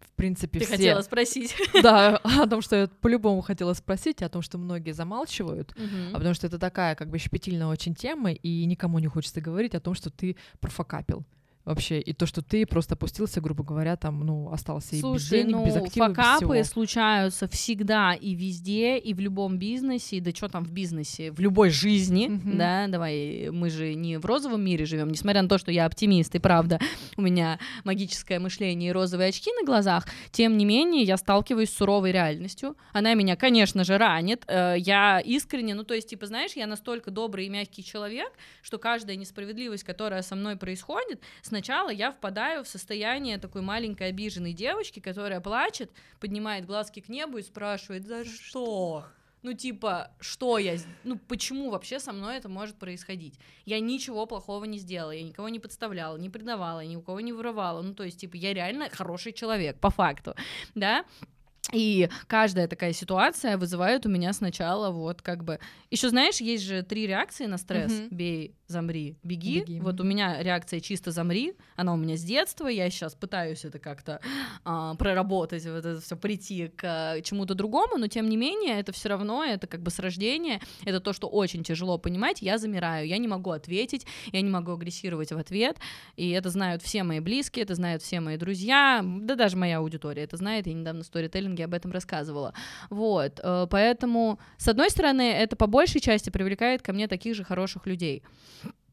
[0.00, 0.76] в принципе, Ты все...
[0.76, 1.54] хотела спросить.
[1.82, 6.10] Да, о том, что я по-любому хотела спросить, о том, что многие замалчивают, угу.
[6.12, 9.74] а потому что это такая как бы щепетильная очень тема, и никому не хочется говорить
[9.74, 11.24] о том, что ты профокапил
[11.68, 15.28] вообще, и то, что ты просто опустился, грубо говоря, там, ну, остался Слушай, и без
[15.28, 16.72] денег, ну, без активов, факапы без всего.
[16.72, 21.40] случаются всегда и везде, и в любом бизнесе, и да что там в бизнесе, в
[21.40, 22.56] любой жизни, mm-hmm.
[22.56, 26.34] да, давай, мы же не в розовом мире живем, несмотря на то, что я оптимист,
[26.34, 26.80] и правда,
[27.16, 31.76] у меня магическое мышление и розовые очки на глазах, тем не менее, я сталкиваюсь с
[31.76, 36.52] суровой реальностью, она меня, конечно же, ранит, э, я искренне, ну, то есть, типа, знаешь,
[36.52, 41.90] я настолько добрый и мягкий человек, что каждая несправедливость, которая со мной происходит, с сначала
[41.90, 45.90] я впадаю в состояние такой маленькой обиженной девочки, которая плачет,
[46.20, 49.06] поднимает глазки к небу и спрашивает, за что?
[49.42, 50.76] Ну, типа, что я...
[51.02, 53.34] Ну, почему вообще со мной это может происходить?
[53.64, 57.32] Я ничего плохого не сделала, я никого не подставляла, не предавала, ни у кого не
[57.32, 57.82] воровала.
[57.82, 60.36] Ну, то есть, типа, я реально хороший человек, по факту,
[60.76, 61.04] да?
[61.72, 65.58] И каждая такая ситуация вызывает у меня сначала вот как бы...
[65.90, 67.92] Еще знаешь, есть же три реакции на стресс.
[67.92, 68.08] Mm-hmm.
[68.10, 69.60] Бей, замри, беги.
[69.60, 69.80] беги.
[69.80, 73.78] Вот у меня реакция чисто замри, она у меня с детства, я сейчас пытаюсь это
[73.78, 74.20] как-то
[74.64, 78.92] а, проработать, вот это все прийти к а, чему-то другому, но тем не менее это
[78.92, 83.06] все равно, это как бы с рождения, это то, что очень тяжело понимать, я замираю,
[83.08, 85.78] я не могу ответить, я не могу агрессировать в ответ,
[86.16, 90.24] и это знают все мои близкие, это знают все мои друзья, да даже моя аудитория
[90.24, 92.52] это знает, я недавно в сторителлинге об этом рассказывала,
[92.90, 97.44] вот, э, поэтому, с одной стороны, это по большей части привлекает ко мне таких же
[97.44, 98.22] хороших людей,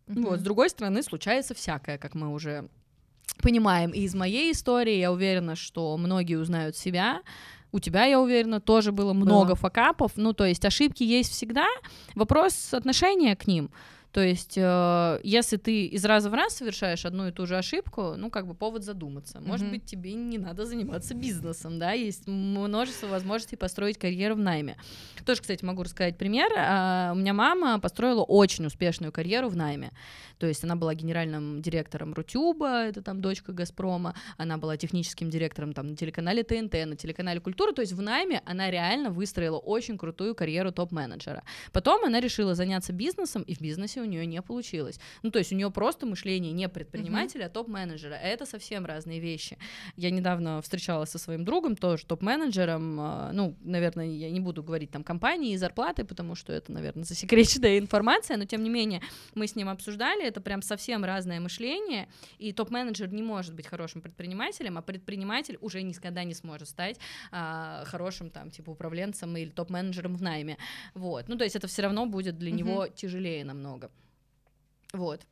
[0.08, 0.24] Mm-hmm.
[0.24, 2.70] Вот, с другой стороны, случается всякое, как мы уже
[3.42, 3.92] понимаем.
[3.92, 7.22] И из моей истории я уверена, что многие узнают себя.
[7.72, 9.56] У тебя, я уверена, тоже было много было.
[9.56, 10.14] факапов.
[10.16, 11.68] Ну, то есть ошибки есть всегда.
[12.14, 13.70] Вопрос отношения к ним.
[14.16, 18.16] То есть, э, если ты из раза в раз совершаешь одну и ту же ошибку,
[18.16, 19.42] ну, как бы повод задуматься.
[19.42, 19.72] Может mm-hmm.
[19.72, 24.78] быть, тебе не надо заниматься бизнесом, да, есть множество возможностей построить карьеру в найме.
[25.26, 26.50] Тоже, кстати, могу рассказать пример.
[26.58, 29.92] А, у меня мама построила очень успешную карьеру в найме.
[30.38, 35.74] То есть она была генеральным директором Рутюба, это там дочка Газпрома, она была техническим директором
[35.74, 39.98] там на телеканале ТНТ, на телеканале Культура, то есть в найме она реально выстроила очень
[39.98, 41.44] крутую карьеру топ-менеджера.
[41.72, 45.00] Потом она решила заняться бизнесом, и в бизнесе у нее не получилось.
[45.24, 47.48] Ну, то есть у нее просто мышление не предпринимателя, uh-huh.
[47.48, 48.16] а топ-менеджера.
[48.16, 49.58] Это совсем разные вещи.
[49.96, 54.92] Я недавно встречалась со своим другом, тоже топ-менеджером, а, ну, наверное, я не буду говорить
[54.92, 59.02] там компании и зарплаты, потому что это, наверное, засекреченная информация, но тем не менее
[59.34, 64.02] мы с ним обсуждали, это прям совсем разное мышление, и топ-менеджер не может быть хорошим
[64.02, 66.98] предпринимателем, а предприниматель уже никогда не сможет стать
[67.32, 70.58] а, хорошим там типа управленцем или топ-менеджером в найме,
[70.94, 72.56] вот, ну то есть это все равно будет для mm-hmm.
[72.56, 73.92] него тяжелее намного,
[74.96, 75.26] вот.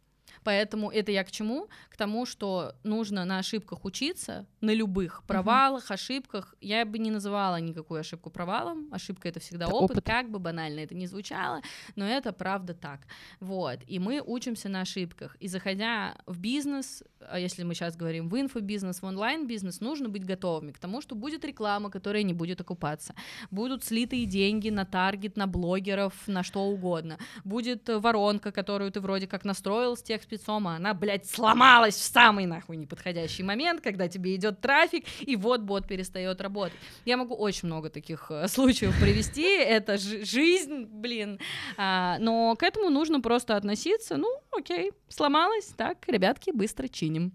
[0.44, 1.68] Поэтому это я к чему?
[1.90, 5.94] К тому, что нужно на ошибках учиться, на любых провалах, uh-huh.
[5.94, 6.56] ошибках.
[6.62, 8.88] Я бы не называла никакую ошибку провалом.
[8.92, 11.62] Ошибка это всегда это опыт, опыт, как бы банально это не звучало,
[11.96, 13.02] но это правда так.
[13.40, 13.80] Вот.
[13.88, 15.36] И мы учимся на ошибках.
[15.40, 20.26] И заходя в бизнес, а если мы сейчас говорим в инфобизнес, в онлайн-бизнес, нужно быть
[20.26, 23.16] готовыми к тому, что будет реклама, которая не будет окупаться.
[23.52, 27.18] Будут слитые деньги на таргет, на блогеров, на что угодно.
[27.44, 32.04] Будет воронка, которую ты вроде как настроил с тех спецом, а она, блядь, сломалась в
[32.04, 36.78] самый нахуй неподходящий момент, когда тебе идет трафик, и вот бот перестает работать.
[37.06, 41.39] Я могу очень много таких э, случаев привести, это жизнь, блин,
[41.78, 47.34] а, но к этому нужно просто относиться, ну, окей, сломалась, так, ребятки, быстро чиним.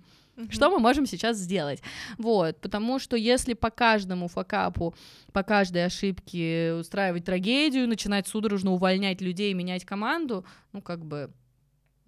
[0.50, 1.82] Что мы можем сейчас сделать?
[2.16, 4.94] Вот, потому что если по каждому факапу,
[5.32, 11.32] по каждой ошибке устраивать трагедию, начинать судорожно увольнять людей, менять команду, ну как бы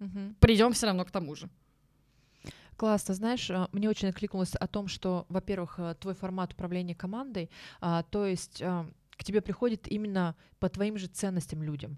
[0.01, 0.35] угу.
[0.39, 1.49] придем все равно к тому же.
[2.75, 7.49] Классно, знаешь, э, мне очень откликнулось о том, что, во-первых, э, твой формат управления командой,
[7.79, 11.97] а, то есть а, к тебе приходит именно по твоим же ценностям людям.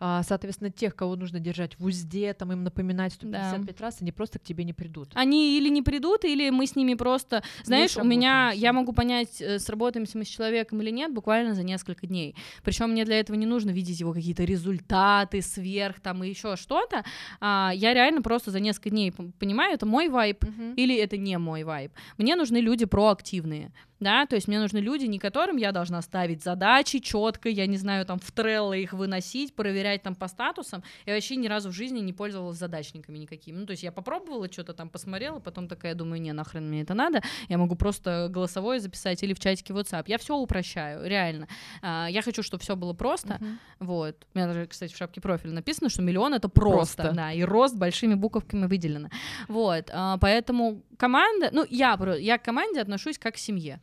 [0.00, 3.84] А, соответственно, тех, кого нужно держать в узде, там им напоминать 155 да.
[3.84, 5.10] раз, они просто к тебе не придут.
[5.14, 7.42] Они или не придут, или мы с ними просто...
[7.64, 8.52] Знаешь, у меня...
[8.54, 12.34] Я могу понять, э, сработаемся мы с человеком или нет, буквально за несколько дней.
[12.62, 17.04] Причем мне для этого не нужно видеть его какие-то результаты сверх там и еще что-то.
[17.40, 20.74] А, я реально просто за несколько дней понимаю, это мой вайб uh-huh.
[20.76, 21.92] или это не мой вайб.
[22.16, 26.42] Мне нужны люди проактивные да, то есть мне нужны люди, не которым я должна ставить
[26.42, 31.14] задачи четко, я не знаю, там в треллы их выносить, проверять там по статусам, я
[31.14, 34.72] вообще ни разу в жизни не пользовалась задачниками никакими, ну, то есть я попробовала что-то
[34.72, 39.22] там, посмотрела, потом такая думаю, не, нахрен мне это надо, я могу просто голосовое записать
[39.22, 41.48] или в чатике WhatsApp, я все упрощаю, реально,
[41.82, 43.56] а, я хочу, чтобы все было просто, uh-huh.
[43.80, 47.16] вот, у меня даже, кстати, в шапке профиля написано, что миллион это просто, просто.
[47.16, 49.08] да, и рост большими буковками выделено,
[49.48, 53.80] вот, а, поэтому команда, ну, я, я к команде отношусь как к семье,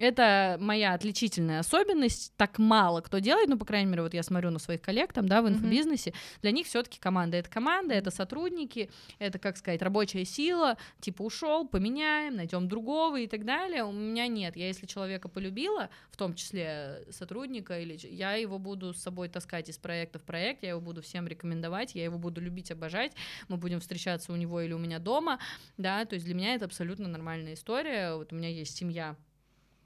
[0.00, 2.32] это моя отличительная особенность.
[2.36, 5.28] Так мало кто делает, ну, по крайней мере, вот я смотрю на своих коллег там,
[5.28, 6.10] да, в инфобизнесе.
[6.10, 6.40] Mm-hmm.
[6.42, 10.78] Для них все-таки команда это команда, это сотрудники, это, как сказать, рабочая сила.
[11.00, 13.84] Типа ушел, поменяем, найдем другого и так далее.
[13.84, 14.56] У меня нет.
[14.56, 19.68] Я если человека полюбила, в том числе сотрудника, или я его буду с собой таскать
[19.68, 23.12] из проекта в проект, я его буду всем рекомендовать, я его буду любить, обожать.
[23.48, 25.38] Мы будем встречаться у него или у меня дома,
[25.76, 26.06] да.
[26.06, 28.14] То есть для меня это абсолютно нормальная история.
[28.14, 29.14] Вот у меня есть семья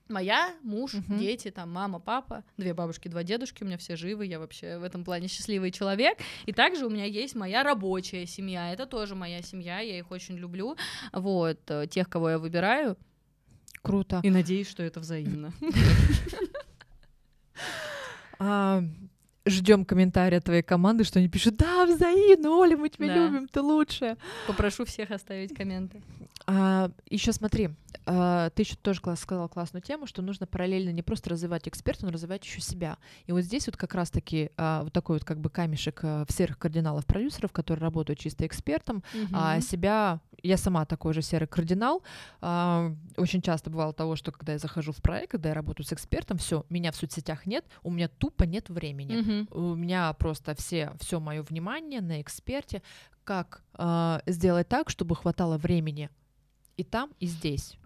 [0.09, 1.17] Моя, муж, угу.
[1.17, 4.85] дети, там мама, папа, две бабушки, два дедушки, у меня все живы, я вообще в
[4.85, 6.19] этом плане счастливый человек.
[6.45, 10.37] И также у меня есть моя рабочая семья, это тоже моя семья, я их очень
[10.37, 10.77] люблю.
[11.13, 12.99] Вот, э, тех, кого я выбираю.
[13.81, 14.21] Круто.
[14.23, 15.53] И надеюсь, что это взаимно.
[19.47, 24.17] Ждем комментария твоей команды, что они пишут, да, взаимно, Оля, мы тебя любим, ты лучшая.
[24.47, 26.03] Попрошу всех оставить комменты.
[26.47, 27.71] А, еще смотри,
[28.07, 32.05] а, ты еще тоже класс, сказал классную тему, что нужно параллельно не просто развивать эксперта,
[32.05, 32.99] но развивать еще себя.
[33.27, 36.33] И вот здесь вот как раз-таки а, вот такой вот как бы камешек а, в
[36.33, 39.29] серых кардиналов продюсеров, которые работают чисто экспертом, угу.
[39.33, 42.03] а себя, я сама такой же серый кардинал,
[42.41, 45.93] а, очень часто бывало того, что когда я захожу в проект, когда я работаю с
[45.93, 49.61] экспертом, все, меня в соцсетях нет, у меня тупо нет времени, угу.
[49.61, 52.83] у меня просто все, все мое внимание на эксперте,
[53.25, 56.11] как э, сделать так, чтобы хватало времени
[56.77, 57.77] и там, и здесь.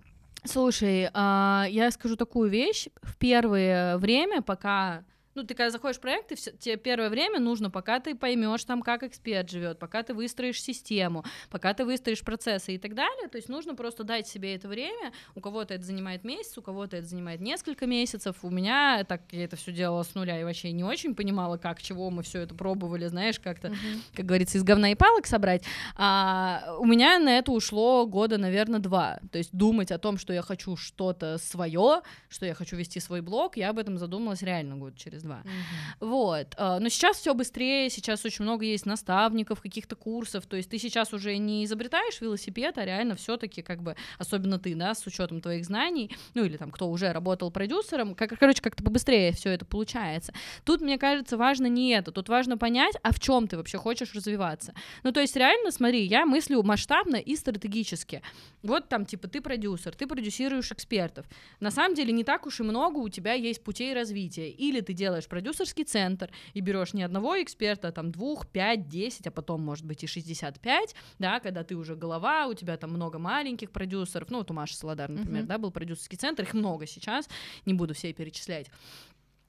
[0.45, 2.89] Слушай, а, я скажу такую вещь.
[3.03, 5.05] В первое время, пока
[5.39, 8.83] Ну, ты когда заходишь в проект, все, тебе первое время нужно, пока ты поймешь там,
[8.83, 13.29] как эксперт живет, пока ты выстроишь систему, пока ты выстроишь процессы и так далее.
[13.29, 15.13] То есть нужно просто дать себе это время.
[15.37, 18.35] У кого-то это занимает месяц, у кого-то это занимает несколько месяцев.
[18.43, 21.81] У меня так я это все делала с нуля и вообще не очень понимала, как,
[21.81, 24.01] чего мы все это пробовали, знаешь, как-то, uh-huh.
[24.17, 25.63] как говорится, из говна и палок собрать.
[25.95, 29.21] А у меня на это ушло года, наверное, два.
[29.31, 33.21] То есть думать о том, что я хочу что-то свое, что я хочу вести свой
[33.21, 35.43] блог, я об этом задумалась реально год через два.
[35.45, 36.07] Uh-huh.
[36.09, 36.55] Вот.
[36.57, 40.47] А, но сейчас все быстрее, сейчас очень много есть наставников, каких-то курсов.
[40.47, 44.75] То есть ты сейчас уже не изобретаешь велосипед, а реально все-таки, как бы, особенно ты,
[44.75, 48.83] да, с учетом твоих знаний, ну или там кто уже работал продюсером, как, короче, как-то
[48.83, 50.33] побыстрее все это получается.
[50.65, 52.11] Тут, мне кажется, важно не это.
[52.11, 54.75] Тут важно понять, а в чем ты вообще хочешь развиваться.
[55.03, 58.23] Ну, то есть, реально, смотри, я мыслю масштабно и стратегически.
[58.63, 61.27] Вот там, типа, ты продюсер, ты продюсируешь экспертов.
[61.61, 64.51] На самом деле, не так уж и много у тебя есть путей развития.
[64.51, 69.27] Или ты делаешь продюсерский центр и берешь не одного эксперта, а там двух, пять, десять,
[69.27, 73.19] а потом, может быть, и 65, да, когда ты уже голова, у тебя там много
[73.19, 75.47] маленьких продюсеров, ну, вот у Маши Солодар, например, uh-huh.
[75.47, 77.29] да, был продюсерский центр, их много сейчас,
[77.67, 78.71] не буду все перечислять.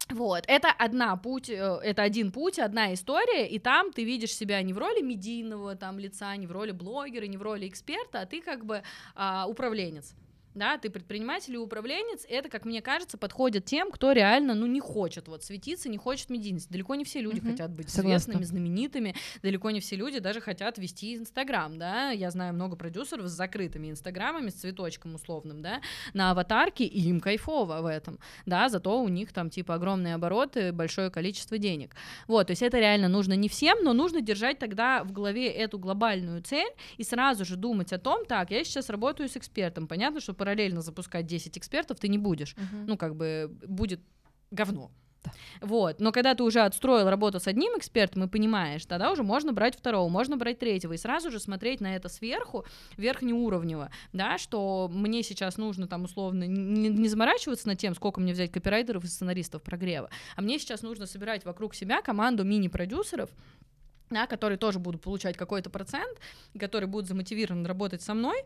[0.10, 4.62] Вот, это одна путь, э, это один путь, одна история, и там ты видишь себя
[4.64, 8.26] не в роли медийного там лица, не в роли блогера, не в роли эксперта, а
[8.26, 8.82] ты как бы
[9.14, 10.16] а, управленец
[10.54, 14.80] да, ты предприниматель и управленец, это, как мне кажется, подходит тем, кто реально, ну, не
[14.80, 16.72] хочет вот светиться, не хочет медийности.
[16.72, 17.52] Далеко не все люди uh-huh.
[17.52, 18.32] хотят быть Согласна.
[18.32, 23.28] известными, знаменитыми, далеко не все люди даже хотят вести Инстаграм, да, я знаю много продюсеров
[23.28, 25.82] с закрытыми Инстаграмами, с цветочком условным, да,
[26.14, 30.72] на аватарке, и им кайфово в этом, да, зато у них там, типа, огромные обороты,
[30.72, 31.96] большое количество денег.
[32.28, 35.80] Вот, то есть это реально нужно не всем, но нужно держать тогда в голове эту
[35.80, 40.20] глобальную цель и сразу же думать о том, так, я сейчас работаю с экспертом, понятно,
[40.20, 42.56] что параллельно запускать 10 экспертов ты не будешь.
[42.56, 42.84] Угу.
[42.88, 44.02] Ну, как бы будет
[44.52, 44.90] говно.
[45.24, 45.32] Да.
[45.62, 46.00] Вот.
[46.00, 49.78] Но когда ты уже отстроил работу с одним экспертом и понимаешь, тогда уже можно брать
[49.78, 52.66] второго, можно брать третьего и сразу же смотреть на это сверху,
[52.98, 58.34] верхнеуровнево, да, что мне сейчас нужно там условно не, не заморачиваться над тем, сколько мне
[58.34, 63.30] взять копирайтеров и сценаристов прогрева, а мне сейчас нужно собирать вокруг себя команду мини-продюсеров,
[64.10, 66.18] да, которые тоже будут получать какой-то процент,
[66.58, 68.44] которые будут замотивированы работать со мной,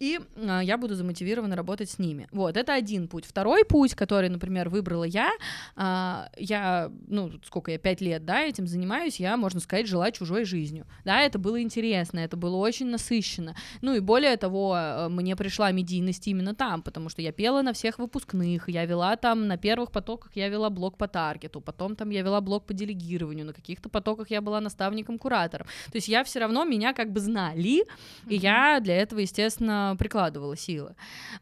[0.00, 2.28] и э, я буду замотивирована работать с ними.
[2.32, 3.24] Вот, это один путь.
[3.24, 5.30] Второй путь, который, например, выбрала я,
[5.76, 10.44] э, я, ну, сколько я, пять лет, да, этим занимаюсь, я, можно сказать, жила чужой
[10.44, 10.86] жизнью.
[11.04, 13.56] Да, это было интересно, это было очень насыщенно.
[13.82, 17.72] Ну и более того, э, мне пришла медийность именно там, потому что я пела на
[17.72, 22.10] всех выпускных, я вела там на первых потоках, я вела блог по таргету, потом там
[22.10, 25.66] я вела блог по делегированию, на каких-то потоках я была наставником-куратором.
[25.86, 27.84] То есть я все равно, меня как бы знали,
[28.28, 30.94] и я для этого, естественно, прикладывала силы.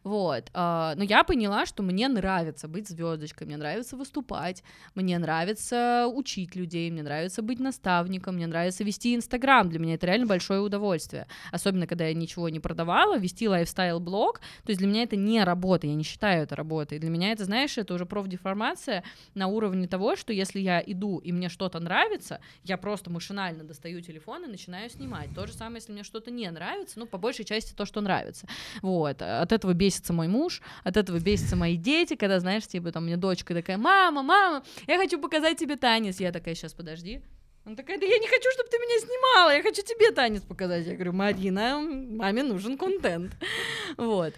[0.04, 0.50] Вот.
[0.54, 4.62] А, но я поняла, что мне нравится быть звездочкой, мне нравится выступать,
[4.94, 9.68] мне нравится учить людей, мне нравится быть наставником, мне нравится вести Инстаграм.
[9.68, 11.26] Для меня это реально большое удовольствие.
[11.52, 14.40] Особенно, когда я ничего не продавала, вести лайфстайл-блог.
[14.64, 16.98] То есть для меня это не работа, я не считаю это работой.
[16.98, 19.04] Для меня это, знаешь, это уже профдеформация
[19.34, 24.00] на уровне того, что если я иду и мне что-то нравится, я просто машинально достаю
[24.00, 25.34] телефон и начинаю снимать.
[25.34, 28.35] То же самое, если мне что-то не нравится, ну, по большей части то, что нравится
[28.42, 28.46] нравится.
[28.82, 29.22] Вот.
[29.22, 33.16] От этого бесится мой муж, от этого бесятся мои дети, когда, знаешь, типа, там, мне
[33.16, 36.20] дочка такая, мама, мама, я хочу показать тебе танец.
[36.20, 37.22] Я такая, сейчас, подожди.
[37.64, 40.86] Она такая, да я не хочу, чтобы ты меня снимала, я хочу тебе танец показать.
[40.86, 43.32] Я говорю, Марина, маме нужен контент.
[43.96, 44.34] Вот.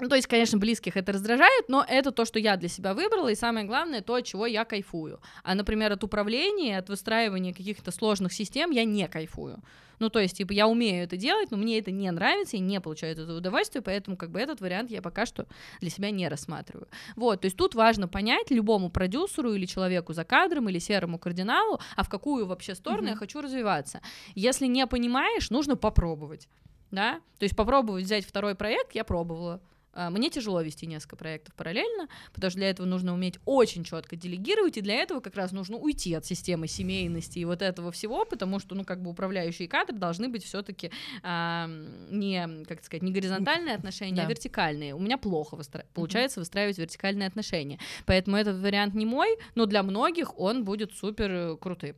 [0.00, 3.28] Ну, то есть, конечно, близких это раздражает, но это то, что я для себя выбрала,
[3.28, 5.20] и самое главное, то, от чего я кайфую.
[5.44, 9.62] А, например, от управления, от выстраивания каких-то сложных систем я не кайфую.
[9.98, 12.80] Ну, то есть, типа, я умею это делать, но мне это не нравится, и не
[12.80, 15.46] получаю это удовольствие, поэтому, как бы, этот вариант я пока что
[15.80, 16.88] для себя не рассматриваю.
[17.16, 21.80] Вот, то есть тут важно понять любому продюсеру или человеку за кадром, или серому кардиналу,
[21.96, 23.10] а в какую вообще сторону mm-hmm.
[23.10, 24.00] я хочу развиваться.
[24.34, 26.48] Если не понимаешь, нужно попробовать
[26.94, 29.60] да, то есть попробовать взять второй проект я пробовала,
[29.94, 34.76] мне тяжело вести несколько проектов параллельно, потому что для этого нужно уметь очень четко делегировать,
[34.76, 38.58] и для этого как раз нужно уйти от системы семейности и вот этого всего, потому
[38.58, 40.90] что, ну, как бы управляющие кадры должны быть все-таки
[41.22, 41.68] а,
[42.10, 44.26] не, как сказать, не горизонтальные отношения, а да.
[44.26, 44.94] а вертикальные.
[44.94, 45.86] У меня плохо выстра...
[45.94, 51.56] получается выстраивать вертикальные отношения, поэтому этот вариант не мой, но для многих он будет супер
[51.56, 51.96] крутым.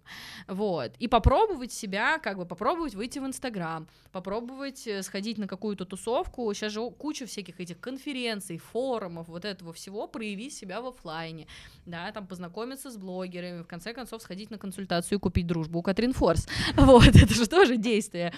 [0.48, 0.92] Вот.
[0.98, 6.52] И попробовать себя, как бы попробовать выйти в Инстаграм, попробовать э, сходить на какую-то тусовку.
[6.54, 11.46] Сейчас же куча всяких этих конференций, форумов, вот этого всего, проявить себя в офлайне,
[11.86, 15.82] да, там познакомиться с блогерами, в конце концов сходить на консультацию и купить дружбу у
[15.82, 16.48] Катрин Форс.
[16.76, 18.32] Вот, это же тоже действие.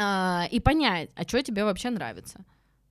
[0.00, 2.40] А, и понять, а что тебе вообще нравится.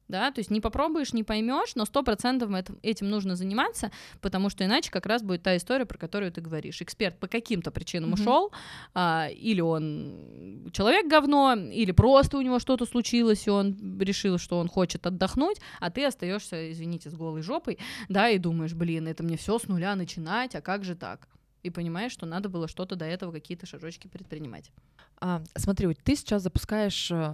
[0.07, 3.91] Да, то есть не попробуешь, не поймешь, но сто процентов этим нужно заниматься,
[4.21, 6.81] потому что иначе как раз будет та история, про которую ты говоришь.
[6.81, 8.21] Эксперт по каким-то причинам mm-hmm.
[8.21, 8.51] ушел,
[8.93, 14.59] а, или он человек говно, или просто у него что-то случилось, и он решил, что
[14.59, 17.77] он хочет отдохнуть, а ты остаешься, извините, с голой жопой,
[18.09, 21.27] да, и думаешь, блин, это мне все с нуля начинать, а как же так?
[21.63, 24.71] И понимаешь, что надо было что-то до этого, какие-то шажочки предпринимать.
[25.19, 27.33] А, смотри, ты сейчас запускаешь э,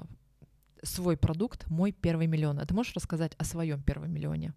[0.83, 2.59] свой продукт «Мой первый миллион».
[2.59, 4.53] А ты можешь рассказать о своем первом миллионе?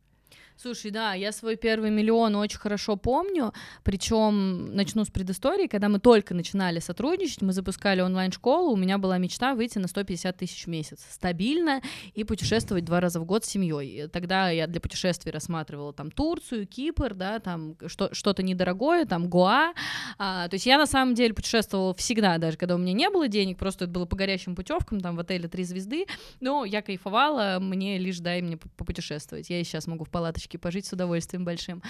[0.59, 3.53] Слушай, да, я свой первый миллион очень хорошо помню,
[3.85, 9.19] причем начну с предыстории, когда мы только начинали сотрудничать, мы запускали онлайн-школу, у меня была
[9.19, 11.83] мечта выйти на 150 тысяч в месяц, стабильно,
[12.15, 14.09] и путешествовать два раза в год с семьей.
[14.09, 19.75] Тогда я для путешествий рассматривала там Турцию, Кипр, да, там что- что-то недорогое, там Гоа,
[20.17, 23.29] а, то есть я на самом деле путешествовала всегда, даже когда у меня не было
[23.29, 26.07] денег, просто это было по горящим путевкам, там в отеле три звезды,
[26.41, 30.57] но я кайфовала, мне лишь дай мне попутешествовать, я и сейчас могу в палаточке девочки,
[30.57, 31.83] пожить с удовольствием большим.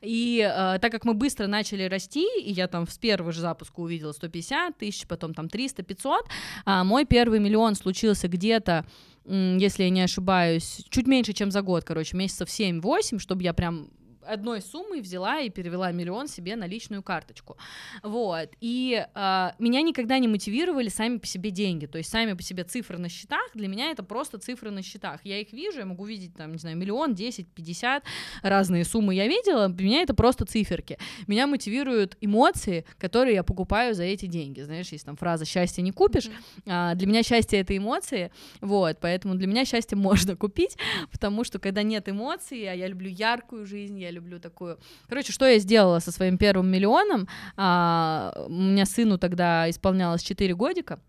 [0.00, 3.80] И э, так как мы быстро начали расти, и я там с первого же запуска
[3.80, 6.26] увидела 150 тысяч, потом там 300, 500,
[6.66, 8.84] э, мой первый миллион случился где-то
[9.26, 13.88] если я не ошибаюсь, чуть меньше, чем за год, короче, месяцев 7-8, чтобы я прям
[14.26, 17.56] одной суммой взяла и перевела миллион себе на личную карточку.
[18.02, 18.50] Вот.
[18.60, 21.86] И э, меня никогда не мотивировали сами по себе деньги.
[21.86, 25.20] То есть сами по себе цифры на счетах, для меня это просто цифры на счетах.
[25.24, 28.04] Я их вижу, я могу видеть, там, не знаю, миллион, 10, 50,
[28.42, 30.98] разные суммы я видела, для меня это просто циферки.
[31.26, 34.60] Меня мотивируют эмоции, которые я покупаю за эти деньги.
[34.60, 36.28] Знаешь, есть там фраза «счастье не купишь»,
[36.66, 40.76] а, для меня счастье— это эмоции, вот, поэтому для меня счастье можно купить,
[41.12, 44.78] потому что когда нет эмоций, а я люблю яркую жизнь, я люблю такую.
[45.08, 47.28] Короче, что я сделала со своим первым миллионом?
[47.56, 51.00] А, у меня сыну тогда исполнялось 4 годика.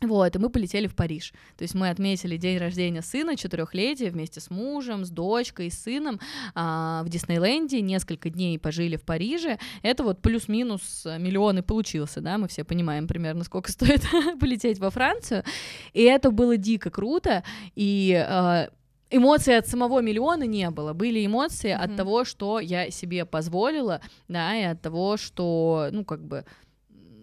[0.00, 1.32] Вот, и мы полетели в Париж.
[1.56, 6.20] То есть мы отметили день рождения сына, четырехлетия, вместе с мужем, с дочкой, с сыном
[6.54, 7.80] а, в Диснейленде.
[7.80, 9.58] Несколько дней пожили в Париже.
[9.82, 14.04] Это вот плюс-минус миллион и получился, да, мы все понимаем примерно, сколько стоит
[14.40, 15.42] полететь во Францию.
[15.94, 17.42] И это было дико круто.
[17.74, 18.68] И а,
[19.10, 20.92] эмоций от самого миллиона не было.
[20.92, 21.92] Были эмоции mm-hmm.
[21.92, 26.44] от того, что я себе позволила, да, и от того, что, ну, как бы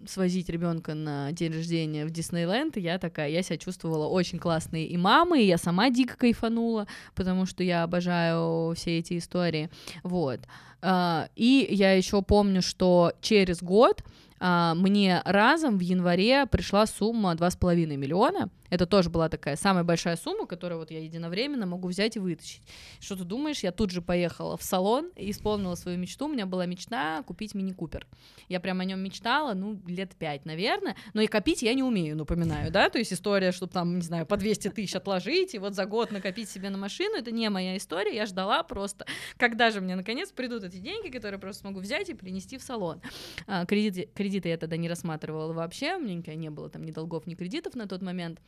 [0.08, 4.84] свозить ребенка на день рождения в Диснейленд, и я такая, я себя чувствовала очень классной
[4.84, 9.70] и мамой, и я сама дико кайфанула, потому что я обожаю все эти истории,
[10.02, 10.40] вот.
[10.82, 14.04] А, и я еще помню, что через год
[14.38, 18.50] а, мне разом в январе пришла сумма 2,5 миллиона.
[18.70, 22.62] Это тоже была такая самая большая сумма, которую вот я единовременно могу взять и вытащить.
[23.00, 23.60] Что ты думаешь?
[23.60, 26.26] Я тут же поехала в салон и исполнила свою мечту.
[26.26, 28.06] У меня была мечта купить мини-купер.
[28.48, 30.96] Я прям о нем мечтала, ну, лет пять, наверное.
[31.14, 32.88] Но и копить я не умею, напоминаю, да?
[32.90, 36.10] То есть история, чтобы там, не знаю, по 200 тысяч отложить и вот за год
[36.10, 38.14] накопить себе на машину, это не моя история.
[38.14, 39.06] Я ждала просто,
[39.36, 43.00] когда же мне наконец придут эти деньги, которые просто смогу взять и принести в салон.
[43.46, 47.26] А, кредит, кредиты я тогда не рассматривала вообще, у меня не было там ни долгов,
[47.26, 48.40] ни кредитов на тот момент.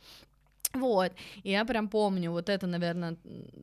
[0.73, 3.17] Вот, и я прям помню, вот это, наверное,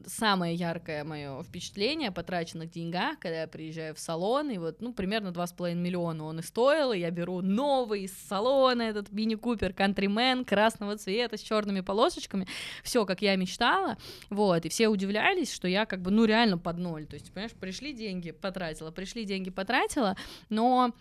[0.07, 5.29] самое яркое мое впечатление потраченных деньгах, когда я приезжаю в салон, и вот, ну, примерно
[5.29, 10.97] 2,5 миллиона он и стоил, и я беру новый из салона, этот мини-купер Countryman красного
[10.97, 12.49] цвета с черными полосочками,
[12.83, 13.99] все, как я мечтала,
[14.29, 17.53] вот, и все удивлялись, что я как бы, ну, реально под ноль, то есть, понимаешь,
[17.53, 20.17] пришли деньги, потратила, пришли деньги, потратила,
[20.49, 20.93] но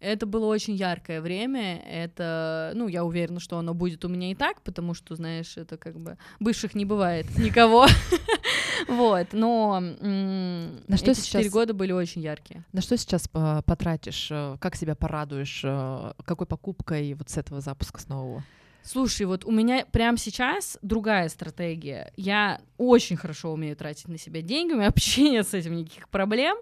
[0.00, 1.78] это было очень яркое время.
[1.78, 5.76] Это, ну, я уверена, что оно будет у меня и так, потому что, знаешь, это
[5.76, 7.86] как бы бывших не бывает никого.
[8.86, 12.64] Вот, но на что сейчас четыре года были очень яркие.
[12.72, 14.28] На что сейчас а, потратишь?
[14.30, 15.62] Э, как себя порадуешь?
[15.64, 18.44] Э, какой покупкой вот с этого запуска с нового?
[18.82, 22.12] Слушай, вот у меня прямо сейчас другая стратегия.
[22.16, 26.08] Я очень хорошо умею тратить на себя деньги, у меня вообще нет с этим никаких
[26.08, 26.56] проблем.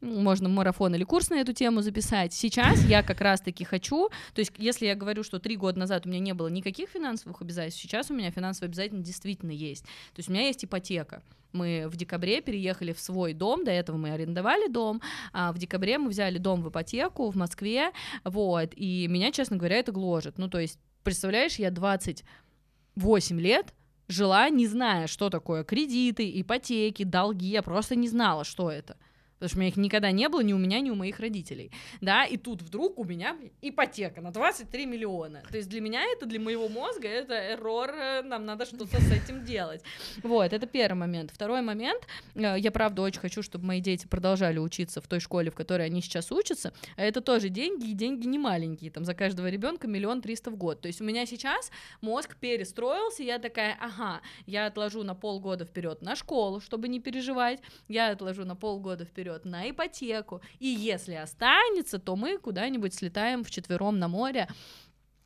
[0.00, 2.32] Можно марафон или курс на эту тему записать.
[2.32, 6.08] Сейчас я как раз-таки хочу, то есть если я говорю, что три года назад у
[6.08, 9.84] меня не было никаких финансовых обязательств, сейчас у меня финансовые обязательства действительно есть.
[9.84, 11.22] То есть у меня есть ипотека.
[11.52, 15.00] Мы в декабре переехали в свой дом, до этого мы арендовали дом,
[15.32, 17.92] а в декабре мы взяли дом в ипотеку в Москве,
[18.24, 20.38] вот, и меня, честно говоря, это гложет.
[20.38, 23.72] Ну, то есть Представляешь, я 28 лет
[24.08, 28.98] жила, не зная, что такое кредиты, ипотеки, долги, я просто не знала, что это.
[29.38, 31.70] Потому что у меня их никогда не было ни у меня, ни у моих родителей,
[32.00, 36.26] да, и тут вдруг у меня ипотека на 23 миллиона, то есть для меня это,
[36.26, 39.82] для моего мозга, это эррор, э, нам надо что-то с этим делать,
[40.22, 41.30] вот, это первый момент.
[41.30, 45.50] Второй момент, э, я правда очень хочу, чтобы мои дети продолжали учиться в той школе,
[45.50, 49.14] в которой они сейчас учатся, а это тоже деньги, и деньги не маленькие, там за
[49.14, 51.70] каждого ребенка миллион триста в год, то есть у меня сейчас
[52.00, 57.60] мозг перестроился, я такая, ага, я отложу на полгода вперед на школу, чтобы не переживать,
[57.88, 63.98] я отложу на полгода вперед на ипотеку, и если останется, то мы куда-нибудь слетаем вчетвером
[63.98, 64.48] на море,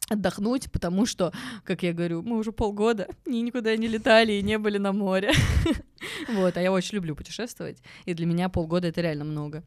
[0.09, 1.33] отдохнуть, потому что,
[1.65, 5.33] как я говорю, мы уже полгода ни никуда не летали и не были на море.
[6.29, 9.63] Вот, а я очень люблю путешествовать, и для меня полгода это реально много.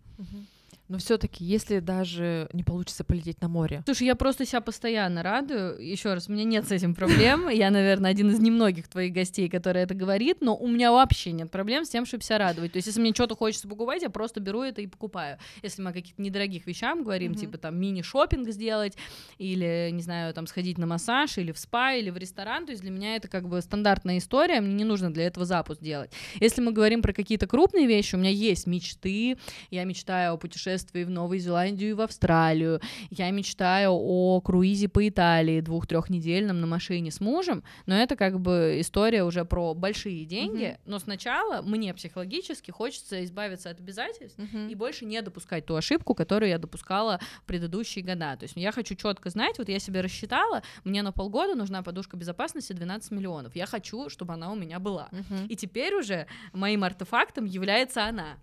[0.88, 3.82] Но все-таки, если даже не получится полететь на море.
[3.86, 5.84] Слушай, я просто себя постоянно радую.
[5.84, 7.50] Еще раз, у меня нет с этим проблем.
[7.50, 11.50] Я, наверное, один из немногих твоих гостей, который это говорит, но у меня вообще нет
[11.50, 12.74] проблем с тем, чтобы себя радовать.
[12.74, 15.40] То есть, если мне что-то хочется покупать, я просто беру это и покупаю.
[15.64, 17.40] Если мы о каких-то недорогих вещах говорим, mm-hmm.
[17.40, 18.96] типа там мини-шопинг сделать,
[19.40, 22.84] или, не знаю, там сходить на массаж, или в спа, или в ресторан, то есть
[22.84, 26.12] для меня это как бы стандартная история, мне не нужно для этого запуск делать.
[26.40, 29.38] Если мы говорим про какие-то крупные вещи, у меня есть мечты,
[29.72, 32.82] я мечтаю о путешествии путешествий в Новую Зеландию и в Австралию.
[33.10, 38.78] Я мечтаю о круизе по Италии двух-трехнедельном на машине с мужем, но это как бы
[38.80, 40.64] история уже про большие деньги.
[40.64, 40.80] Mm-hmm.
[40.86, 44.70] Но сначала мне психологически хочется избавиться от обязательств mm-hmm.
[44.72, 48.36] и больше не допускать ту ошибку, которую я допускала в предыдущие года.
[48.36, 52.18] То есть я хочу четко знать, вот я себе рассчитала, мне на полгода нужна подушка
[52.18, 53.56] безопасности 12 миллионов.
[53.56, 55.10] Я хочу, чтобы она у меня была.
[55.12, 55.48] Mm-hmm.
[55.48, 58.38] И теперь уже моим артефактом является она.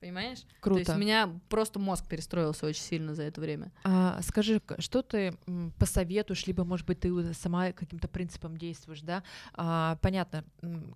[0.00, 0.44] Понимаешь?
[0.60, 0.84] Круто.
[0.84, 3.72] То есть у меня просто мозг перестроился очень сильно за это время.
[3.84, 5.34] А, скажи, что ты
[5.78, 9.22] посоветуешь, либо, может быть, ты сама каким-то принципом действуешь, да?
[9.54, 10.44] А, понятно,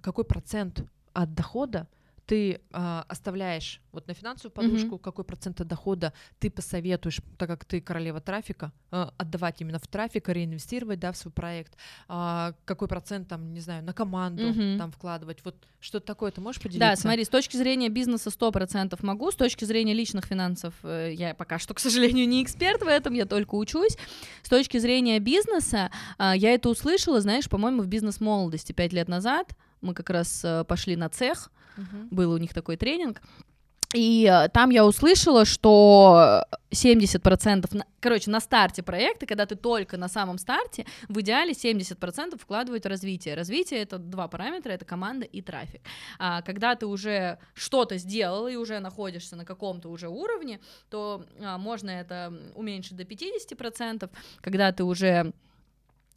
[0.03, 1.89] какой процент от дохода
[2.27, 5.03] ты э, оставляешь вот на финансовую подушку, mm-hmm.
[5.03, 9.87] какой процент от дохода ты посоветуешь, так как ты королева трафика, э, отдавать именно в
[9.87, 11.77] трафик, реинвестировать, да, в свой проект,
[12.09, 14.79] э, какой процент там, не знаю, на команду mm-hmm.
[14.79, 16.91] там вкладывать, вот что-то такое ты можешь поделиться?
[16.91, 21.35] Да, смотри, с точки зрения бизнеса 100% могу, с точки зрения личных финансов э, я
[21.35, 23.97] пока что, к сожалению, не эксперт в этом, я только учусь,
[24.43, 29.55] с точки зрения бизнеса э, я это услышала, знаешь, по-моему, в бизнес-молодости 5 лет назад,
[29.83, 32.09] мы как раз э, пошли на цех, uh-huh.
[32.11, 33.21] был у них такой тренинг,
[33.95, 39.97] и э, там я услышала, что 70%, на, короче, на старте проекта, когда ты только
[39.97, 43.35] на самом старте, в идеале 70% вкладывают в развитие.
[43.35, 45.83] Развитие— это два параметра, это команда и трафик.
[46.19, 51.59] А когда ты уже что-то сделал и уже находишься на каком-то уже уровне, то а,
[51.59, 54.11] можно это уменьшить до 50%,
[54.41, 55.33] когда ты уже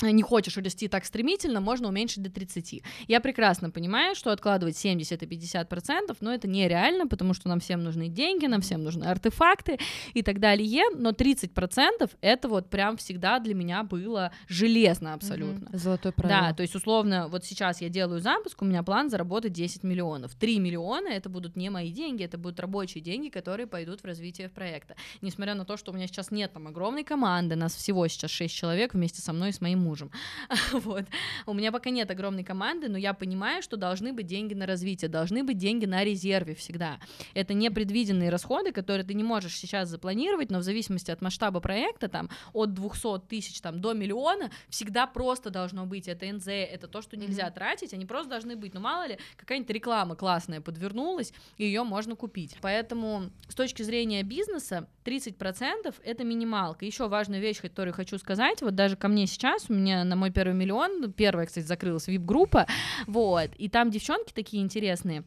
[0.02, 2.84] не хочешь расти так стремительно, можно уменьшить до 30.
[3.08, 7.60] Я прекрасно понимаю, что откладывать 70 и 50 процентов, но это нереально, потому что нам
[7.60, 9.80] всем нужны деньги, нам всем нужны артефакты
[10.14, 15.70] и так далее, но 30 процентов это вот прям всегда для меня было железно абсолютно.
[15.70, 15.78] Mm-hmm.
[15.78, 16.42] Золотой правило.
[16.42, 20.36] Да, то есть условно, вот сейчас я делаю запуск, у меня план заработать 10 миллионов.
[20.36, 24.50] 3 миллиона это будут не мои деньги, это будут рабочие деньги, которые пойдут в развитие
[24.50, 24.96] проекта.
[25.22, 28.54] Несмотря на то, что у меня сейчас нет там огромной команды, нас всего сейчас 6
[28.54, 30.12] человек вместе со мной и с моим мужем.
[30.72, 31.06] вот.
[31.46, 35.10] У меня пока нет огромной команды, но я понимаю, что должны быть деньги на развитие,
[35.10, 37.00] должны быть деньги на резерве всегда.
[37.34, 42.08] Это непредвиденные расходы, которые ты не можешь сейчас запланировать, но в зависимости от масштаба проекта,
[42.08, 46.08] там, от 200 тысяч там, до миллиона, всегда просто должно быть.
[46.08, 47.54] Это НЗ, это то, что нельзя mm-hmm.
[47.54, 48.74] тратить, они просто должны быть.
[48.74, 52.58] Ну, мало ли, какая-нибудь реклама классная подвернулась, и ее можно купить.
[52.62, 56.86] Поэтому с точки зрения бизнеса 30% это минималка.
[56.86, 60.32] Еще важная вещь, которую хочу сказать, вот даже ко мне сейчас, у меня на мой
[60.32, 62.68] первый миллион, первая, кстати, закрылась вип-группа,
[63.08, 65.24] вот, и там девчонки такие интересные,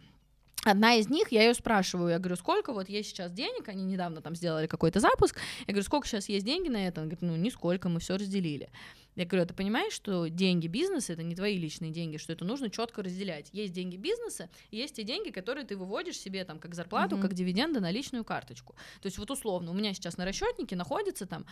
[0.64, 4.20] Одна из них, я ее спрашиваю, я говорю, сколько вот есть сейчас денег, они недавно
[4.20, 7.00] там сделали какой-то запуск, я говорю, сколько сейчас есть деньги на это?
[7.00, 8.68] Она говорит, ну, нисколько, мы все разделили.
[9.14, 12.44] Я говорю, «А ты понимаешь, что деньги бизнеса это не твои личные деньги, что это
[12.44, 13.48] нужно четко разделять.
[13.52, 17.22] Есть деньги бизнеса, есть те деньги, которые ты выводишь себе там как зарплату, mm-hmm.
[17.22, 18.74] как дивиденды на личную карточку.
[19.00, 21.46] То есть вот условно, у меня сейчас на расчетнике находится там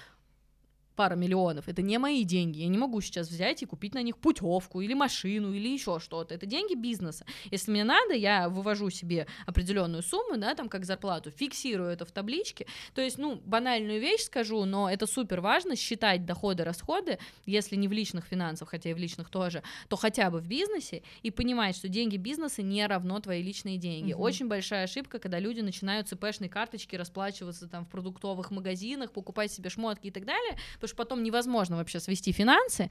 [0.96, 4.18] пара миллионов, это не мои деньги, я не могу сейчас взять и купить на них
[4.18, 7.24] путевку или машину или еще что-то, это деньги бизнеса.
[7.50, 12.12] Если мне надо, я вывожу себе определенную сумму, да, там как зарплату, фиксирую это в
[12.12, 17.76] табличке, то есть, ну, банальную вещь скажу, но это супер важно, считать доходы, расходы, если
[17.76, 21.30] не в личных финансах, хотя и в личных тоже, то хотя бы в бизнесе и
[21.30, 24.12] понимать, что деньги бизнеса не равно твои личные деньги.
[24.14, 24.22] Угу.
[24.22, 29.68] Очень большая ошибка, когда люди начинают цпшные карточки расплачиваться там в продуктовых магазинах, покупать себе
[29.68, 30.56] шмотки и так далее,
[30.86, 32.90] потому что потом невозможно вообще свести финансы,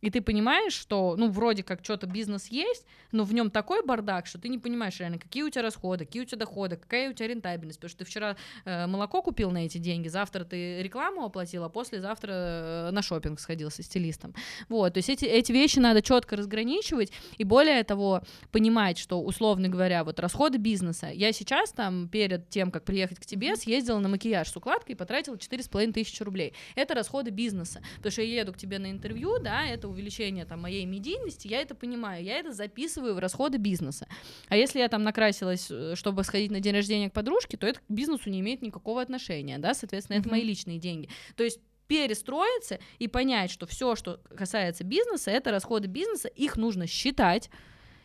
[0.00, 4.26] И ты понимаешь, что, ну, вроде как что-то бизнес есть, но в нем такой бардак,
[4.26, 7.12] что ты не понимаешь реально, какие у тебя расходы, какие у тебя доходы, какая у
[7.12, 7.78] тебя рентабельность.
[7.78, 11.68] Потому что ты вчера э, молоко купил на эти деньги, завтра ты рекламу оплатил, а
[11.68, 14.34] послезавтра э, на шопинг сходил со стилистом.
[14.68, 18.22] Вот, то есть эти, эти вещи надо четко разграничивать, и более того,
[18.52, 21.08] понимать, что, условно говоря, вот расходы бизнеса.
[21.12, 24.98] Я сейчас там перед тем, как приехать к тебе, съездила на макияж с укладкой и
[24.98, 26.54] потратила 4,5 тысячи рублей.
[26.74, 30.62] Это расходы бизнеса, потому что я еду к тебе на интервью, да, это увеличение там
[30.62, 34.06] моей медийности, я это понимаю, я это записываю в расходы бизнеса.
[34.48, 37.80] А если я там накрасилась, э, чтобы сходить на день рождения к подружке, то это
[37.80, 41.08] к бизнесу не имеет никакого отношения, да, соответственно, это мои личные деньги.
[41.36, 46.86] То есть перестроиться и понять, что все, что касается бизнеса, это расходы бизнеса, их нужно
[46.86, 47.50] считать,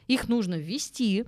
[0.07, 1.25] их нужно ввести,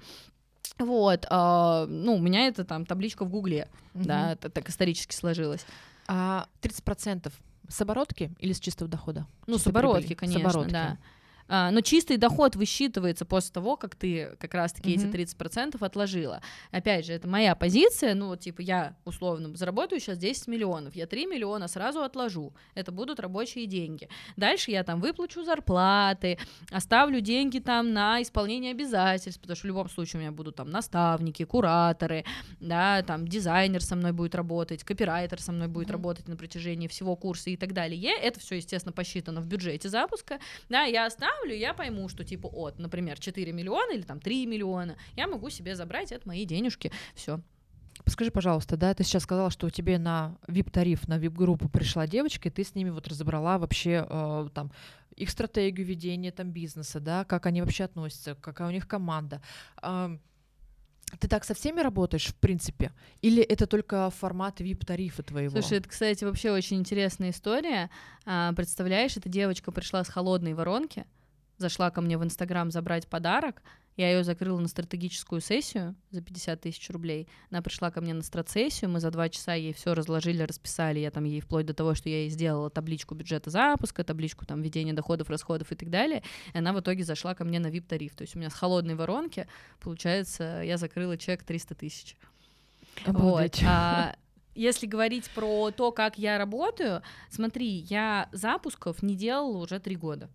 [0.78, 5.16] вот, э, ну, у меня это там табличка в Гугле, mm да, это так исторически
[5.16, 5.66] сложилось.
[6.08, 7.32] А 30%
[7.70, 9.26] с оборотки или с чистого дохода?
[9.48, 10.16] Ну, с оборотки, прибыли?
[10.16, 10.72] конечно, с оборотки.
[10.72, 10.98] да.
[11.48, 15.24] А, но чистый доход высчитывается после того, как ты как раз-таки mm-hmm.
[15.24, 16.42] эти 30% отложила.
[16.72, 21.28] Опять же, это моя позиция, ну, типа, я условно заработаю сейчас 10 миллионов, я 3
[21.28, 24.10] миллиона сразу отложу, это будут рабочие деньги.
[24.38, 26.40] Дальше я там выплачу зарплаты,
[26.72, 30.70] оставлю деньги там на исполнение обязательств, потому что в любом случае у меня будут там
[30.70, 32.26] наставники, кураторы,
[32.60, 35.92] да, там дизайнер со мной будет работать, копирайтер со мной будет mm-hmm.
[35.92, 38.14] работать на протяжении всего курса и так далее.
[38.20, 40.40] Это все, естественно, посчитано в бюджете запуска,
[40.70, 44.46] да, я оставлю поставлю, я пойму, что типа от, например, 4 миллиона или там 3
[44.46, 47.40] миллиона, я могу себе забрать, это мои денежки, все.
[48.08, 52.50] Скажи, пожалуйста, да, ты сейчас сказала, что у тебя на VIP-тариф, на VIP-группу пришла девочка,
[52.50, 54.72] и ты с ними вот разобрала вообще э, там
[55.16, 59.42] их стратегию ведения там бизнеса, да, как они вообще относятся, какая у них команда.
[59.82, 60.18] Э,
[61.20, 62.92] ты так со всеми работаешь, в принципе?
[63.22, 65.52] Или это только формат VIP-тарифа твоего?
[65.52, 67.90] Слушай, это, кстати, вообще очень интересная история.
[68.26, 71.06] А, представляешь, эта девочка пришла с холодной воронки,
[71.58, 73.62] зашла ко мне в Инстаграм забрать подарок,
[73.98, 77.30] я ее закрыла на стратегическую сессию за 50 тысяч рублей.
[77.50, 81.00] Она пришла ко мне на стратсессию, мы за два часа ей все разложили, расписали.
[81.00, 84.62] Я там ей вплоть до того, что я ей сделала табличку бюджета запуска, табличку там
[84.62, 86.24] ведения доходов, расходов и так далее.
[86.54, 88.16] И она в итоге зашла ко мне на VIP-тариф.
[88.16, 89.48] То есть у меня с холодной воронки,
[89.80, 92.18] получается, я закрыла чек 300 тысяч.
[93.06, 93.60] Вот.
[93.66, 94.16] А,
[94.56, 100.30] если говорить про то, как я работаю, смотри, я запусков не делала уже три года.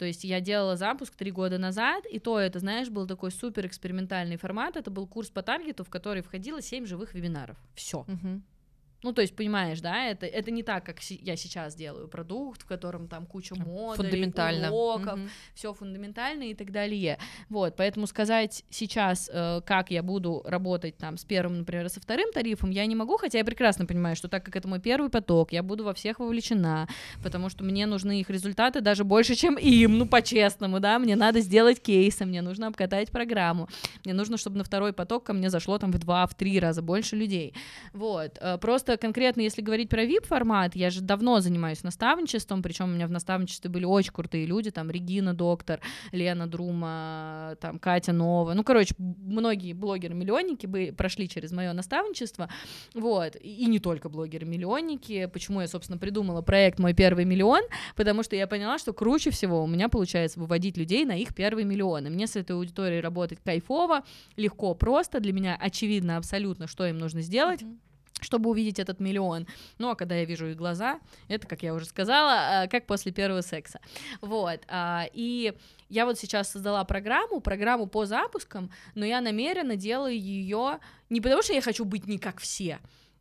[0.00, 3.66] То есть я делала запуск три года назад, и то это, знаешь, был такой супер
[3.66, 4.78] экспериментальный формат.
[4.78, 7.58] Это был курс по таргету, в который входило семь живых вебинаров.
[7.74, 8.06] Все.
[8.08, 8.40] Uh-huh.
[9.02, 12.66] Ну, то есть, понимаешь, да, это, это не так, как я сейчас делаю продукт, в
[12.66, 14.70] котором там куча модулей, фундаментально.
[14.70, 15.30] уроков, mm-hmm.
[15.54, 17.18] все фундаментально и так далее.
[17.48, 22.30] Вот, поэтому сказать сейчас, э, как я буду работать там с первым, например, со вторым
[22.32, 25.52] тарифом, я не могу, хотя я прекрасно понимаю, что так как это мой первый поток,
[25.52, 26.86] я буду во всех вовлечена,
[27.22, 31.40] потому что мне нужны их результаты даже больше, чем им, ну, по-честному, да, мне надо
[31.40, 33.68] сделать кейсы, мне нужно обкатать программу,
[34.04, 36.82] мне нужно, чтобы на второй поток ко мне зашло там в два, в три раза
[36.82, 37.54] больше людей.
[37.94, 42.86] Вот, э, просто просто конкретно, если говорить про VIP-формат, я же давно занимаюсь наставничеством, причем
[42.86, 45.80] у меня в наставничестве были очень крутые люди, там Регина Доктор,
[46.10, 52.48] Лена Друма, там Катя Нова, ну, короче, многие блогеры-миллионники бы прошли через мое наставничество,
[52.94, 57.62] вот, и не только блогеры-миллионники, почему я, собственно, придумала проект «Мой первый миллион»,
[57.94, 61.62] потому что я поняла, что круче всего у меня получается выводить людей на их первый
[61.62, 64.02] миллион, и мне с этой аудиторией работать кайфово,
[64.36, 67.89] легко, просто, для меня очевидно абсолютно, что им нужно сделать, mm-hmm
[68.20, 69.46] чтобы увидеть этот миллион.
[69.78, 73.12] Ну, а когда я вижу их глаза, это, как я уже сказала, а, как после
[73.12, 73.80] первого секса.
[74.20, 74.60] Вот.
[74.68, 75.54] А, и
[75.88, 81.42] я вот сейчас создала программу, программу по запускам, но я намеренно делаю ее не потому,
[81.42, 82.78] что я хочу быть не как все,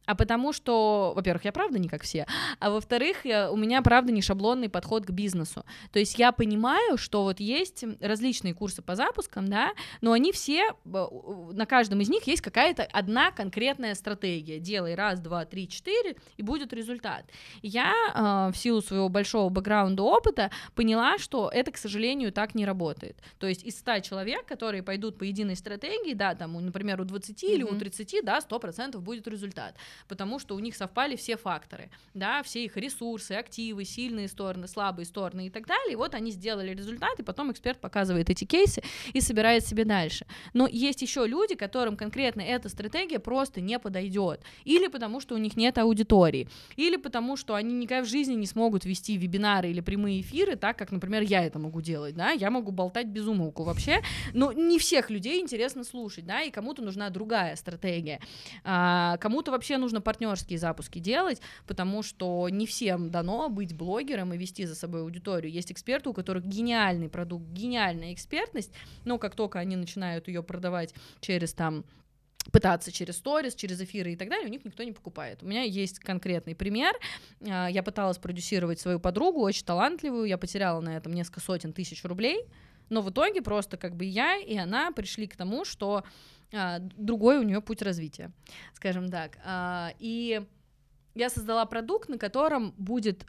[0.09, 2.25] а потому что, во-первых, я правда не как все,
[2.57, 5.63] а во-вторых, у меня правда не шаблонный подход к бизнесу.
[5.91, 9.69] То есть я понимаю, что вот есть различные курсы по запускам, да,
[10.01, 14.57] но они все, на каждом из них есть какая-то одна конкретная стратегия.
[14.57, 17.25] Делай раз, два, три, четыре, и будет результат.
[17.61, 22.65] Я э, в силу своего большого бэкграунда опыта поняла, что это, к сожалению, так не
[22.65, 23.15] работает.
[23.37, 27.43] То есть из 100 человек, которые пойдут по единой стратегии, да, там, например, у 20
[27.43, 27.47] mm-hmm.
[27.47, 29.75] или у 30, да, 100% будет результат
[30.07, 35.05] потому что у них совпали все факторы, да, все их ресурсы, активы, сильные стороны, слабые
[35.05, 35.93] стороны и так далее.
[35.93, 38.81] И вот они сделали результат, и потом эксперт показывает эти кейсы
[39.13, 40.25] и собирает себе дальше.
[40.53, 44.41] Но есть еще люди, которым конкретно эта стратегия просто не подойдет.
[44.65, 48.45] Или потому, что у них нет аудитории, или потому, что они никогда в жизни не
[48.45, 52.51] смогут вести вебинары или прямые эфиры так, как, например, я это могу делать, да, я
[52.51, 54.01] могу болтать без умолку вообще,
[54.33, 58.19] но не всех людей интересно слушать, да, и кому-то нужна другая стратегия,
[58.63, 64.33] а, кому-то вообще нужно нужно партнерские запуски делать, потому что не всем дано быть блогером
[64.33, 65.51] и вести за собой аудиторию.
[65.51, 68.71] Есть эксперты, у которых гениальный продукт, гениальная экспертность,
[69.03, 71.83] но как только они начинают ее продавать через там
[72.51, 75.41] пытаться через сторис, через эфиры и так далее, у них никто не покупает.
[75.43, 76.95] У меня есть конкретный пример.
[77.47, 82.03] А, я пыталась продюсировать свою подругу, очень талантливую, я потеряла на этом несколько сотен тысяч
[82.03, 82.45] рублей,
[82.89, 86.03] но в итоге просто как бы я и она пришли к тому, что
[86.51, 88.31] другой у нее путь развития,
[88.73, 89.37] скажем так.
[89.45, 90.45] А, и
[91.15, 93.25] я создала продукт, на котором будет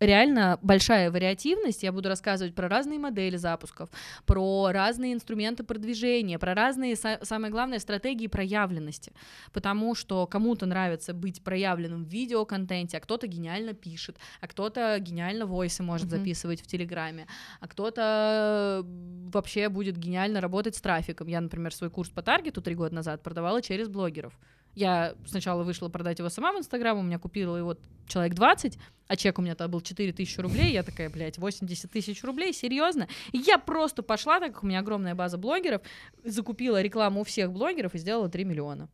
[0.00, 1.82] реально большая вариативность.
[1.82, 3.88] Я буду рассказывать про разные модели запусков,
[4.24, 9.12] про разные инструменты продвижения, про разные, самое главное, стратегии проявленности.
[9.52, 15.46] Потому что кому-то нравится быть проявленным в видеоконтенте, а кто-то гениально пишет, а кто-то гениально
[15.46, 16.18] войсы может mm-hmm.
[16.18, 17.26] записывать в Телеграме,
[17.60, 18.84] а кто-то
[19.32, 21.28] вообще будет гениально работать с трафиком.
[21.28, 24.38] Я, например, свой курс по таргету три года назад продавала через блогеров.
[24.76, 29.16] Я сначала вышла продать его сама в Инстаграм, у меня купила его человек 20, а
[29.16, 33.08] чек у меня тогда был 4 тысячи рублей, я такая, блядь, 80 тысяч рублей, серьезно?
[33.32, 35.80] И я просто пошла, так как у меня огромная база блогеров,
[36.24, 38.90] закупила рекламу у всех блогеров и сделала 3 миллиона.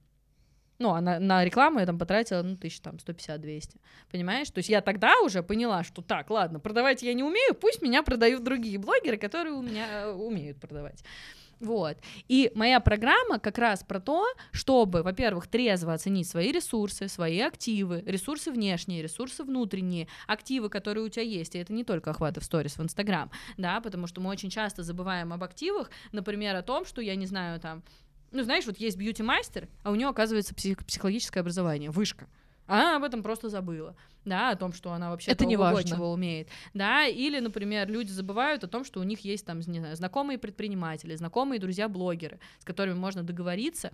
[0.78, 3.76] Ну, а на, на рекламу я там потратила, ну, тысяч там 150-200.
[4.12, 4.50] Понимаешь?
[4.50, 8.04] То есть я тогда уже поняла, что так, ладно, продавать я не умею, пусть меня
[8.04, 11.02] продают другие блогеры, которые у меня э, умеют продавать.
[11.62, 11.96] Вот.
[12.28, 18.02] И моя программа как раз про то, чтобы, во-первых, трезво оценить свои ресурсы, свои активы,
[18.04, 21.54] ресурсы внешние, ресурсы внутренние, активы, которые у тебя есть.
[21.54, 24.82] И это не только охваты в сторис в Инстаграм, да, потому что мы очень часто
[24.82, 27.84] забываем об активах, например, о том, что, я не знаю, там,
[28.32, 32.26] ну, знаешь, вот есть бьюти-мастер, а у него, оказывается, псих- психологическое образование, вышка.
[32.72, 33.94] Она об этом просто забыла
[34.24, 35.96] да, о том, что она вообще это не важно.
[35.96, 39.80] чего умеет, да, или, например, люди забывают о том, что у них есть там, не
[39.80, 43.92] знаю, знакомые предприниматели, знакомые друзья-блогеры, с которыми можно договориться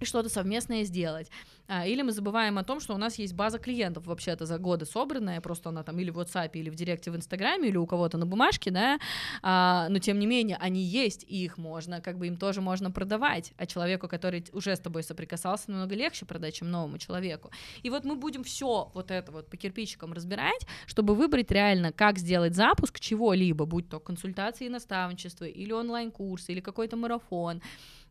[0.00, 1.30] и что-то совместное сделать.
[1.68, 4.86] А, или мы забываем о том, что у нас есть база клиентов вообще-то за годы
[4.86, 8.18] собранная, просто она там или в WhatsApp, или в Директе в Инстаграме, или у кого-то
[8.18, 8.98] на бумажке, да,
[9.42, 12.90] а, но тем не менее они есть, и их можно, как бы им тоже можно
[12.90, 17.50] продавать, а человеку, который уже с тобой соприкасался, намного легче продать, чем новому человеку.
[17.82, 22.18] И вот мы будем все вот это вот по кирпичикам разбирать, чтобы выбрать реально, как
[22.18, 27.60] сделать запуск чего-либо, будь то консультации и наставничество, или онлайн-курсы, или какой-то марафон,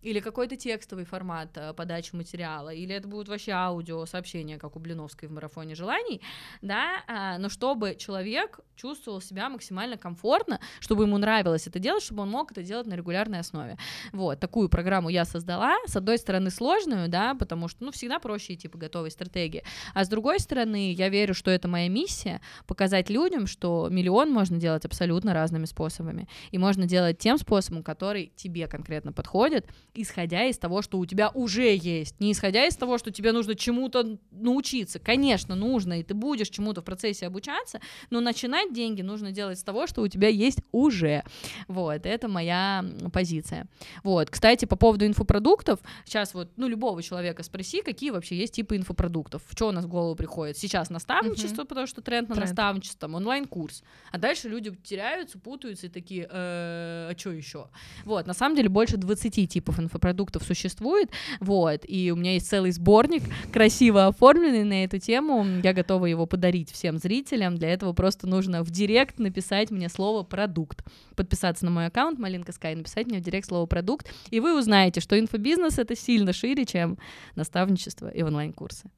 [0.06, 4.80] или какой-то текстовый формат э, подачи материала, или это будут вообще аудио сообщения, как у
[4.80, 6.22] Блиновской в марафоне желаний,
[6.62, 12.22] да, а, но чтобы человек чувствовал себя максимально комфортно, чтобы ему нравилось это делать, чтобы
[12.22, 13.78] он мог это делать на регулярной основе.
[14.12, 18.54] Вот, такую программу я создала, с одной стороны сложную, да, потому что, ну, всегда проще
[18.54, 19.64] идти по готовой стратегии,
[19.96, 24.58] а с другой стороны, я верю, что это моя миссия, показать людям, что миллион можно
[24.58, 30.58] делать абсолютно разными способами, и можно делать тем способом, который тебе конкретно подходит, исходя из
[30.58, 35.00] того, что у тебя уже есть, не исходя из того, что тебе нужно чему-то научиться.
[35.00, 37.80] Конечно, нужно, и ты будешь чему-то в процессе обучаться,
[38.10, 41.24] но начинать деньги нужно делать с того, что у тебя есть уже.
[41.68, 43.68] Вот, это моя позиция.
[44.04, 48.78] Вот, кстати, по поводу инфопродуктов, сейчас вот, ну, любого человека спроси, какие вообще есть типы
[48.78, 50.58] инфопродуктов, что у нас в голову приходит.
[50.58, 51.68] Сейчас наставничество, uh-huh.
[51.68, 52.50] потому что тренд на тренд.
[52.50, 57.68] наставничество, онлайн-курс, а дальше люди теряются, путаются и такие, э, а что еще?
[58.04, 61.10] Вот, на самом деле больше 20 типов инфопродуктов существует,
[61.40, 63.24] вот, и у меня есть целый сборник,
[63.54, 68.64] красиво оформленный на эту тему, я готова его подарить всем зрителям, для этого просто нужно
[68.64, 70.84] в директ написать мне слово «продукт»,
[71.16, 75.02] подписаться на мой аккаунт Малинка Скай, написать мне в директ слово «продукт», и вы узнаете,
[75.02, 76.98] что инфобизнес— это сильно шире, чем
[77.36, 78.90] наставничество и онлайн-курсы.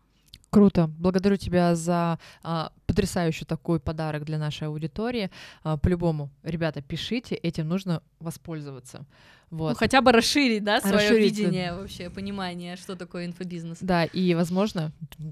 [0.50, 0.88] Круто.
[0.98, 5.30] Благодарю тебя за а, потрясающий такой подарок для нашей аудитории.
[5.64, 9.06] А, по-любому, ребята, пишите, этим нужно воспользоваться.
[9.50, 9.70] Вот.
[9.70, 13.78] Ну, хотя бы расширить, да, свое расширить, видение вообще, понимание, что такое инфобизнес.
[13.80, 14.92] Да, и, возможно,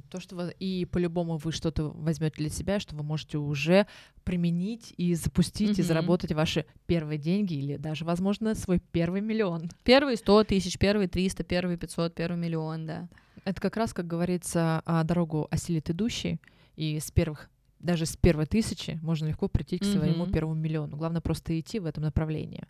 [0.09, 3.87] то, что вы, и по-любому вы что-то возьмете для себя, что вы можете уже
[4.23, 5.81] применить и запустить, mm-hmm.
[5.81, 9.69] и заработать ваши первые деньги или даже, возможно, свой первый миллион.
[9.83, 13.09] Первый 100 тысяч, первый 300, первый 500, первый миллион, да.
[13.43, 16.39] Это как раз, как говорится, а, дорогу осилит идущий,
[16.77, 17.49] и с первых
[17.79, 20.31] даже с первой тысячи можно легко прийти к своему mm-hmm.
[20.31, 20.97] первому миллиону.
[20.97, 22.63] Главное просто идти в этом направлении.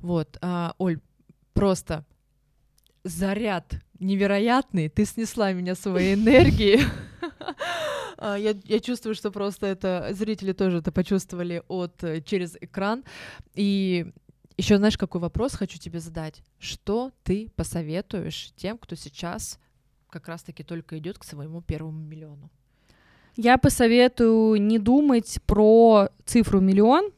[0.00, 1.00] Вот, а, Оль,
[1.52, 2.04] просто
[3.04, 4.88] заряд невероятный.
[4.88, 6.80] Ты снесла меня своей энергией.
[8.22, 13.02] А, я, я чувствую, что просто это зрители тоже это почувствовали от э, через экран.
[13.54, 14.12] И
[14.58, 16.42] еще знаешь, какой вопрос хочу тебе задать?
[16.58, 19.58] Что ты посоветуешь тем, кто сейчас
[20.10, 22.50] как раз-таки только идет к своему первому миллиону?
[23.36, 27.10] Я посоветую не думать про цифру миллион,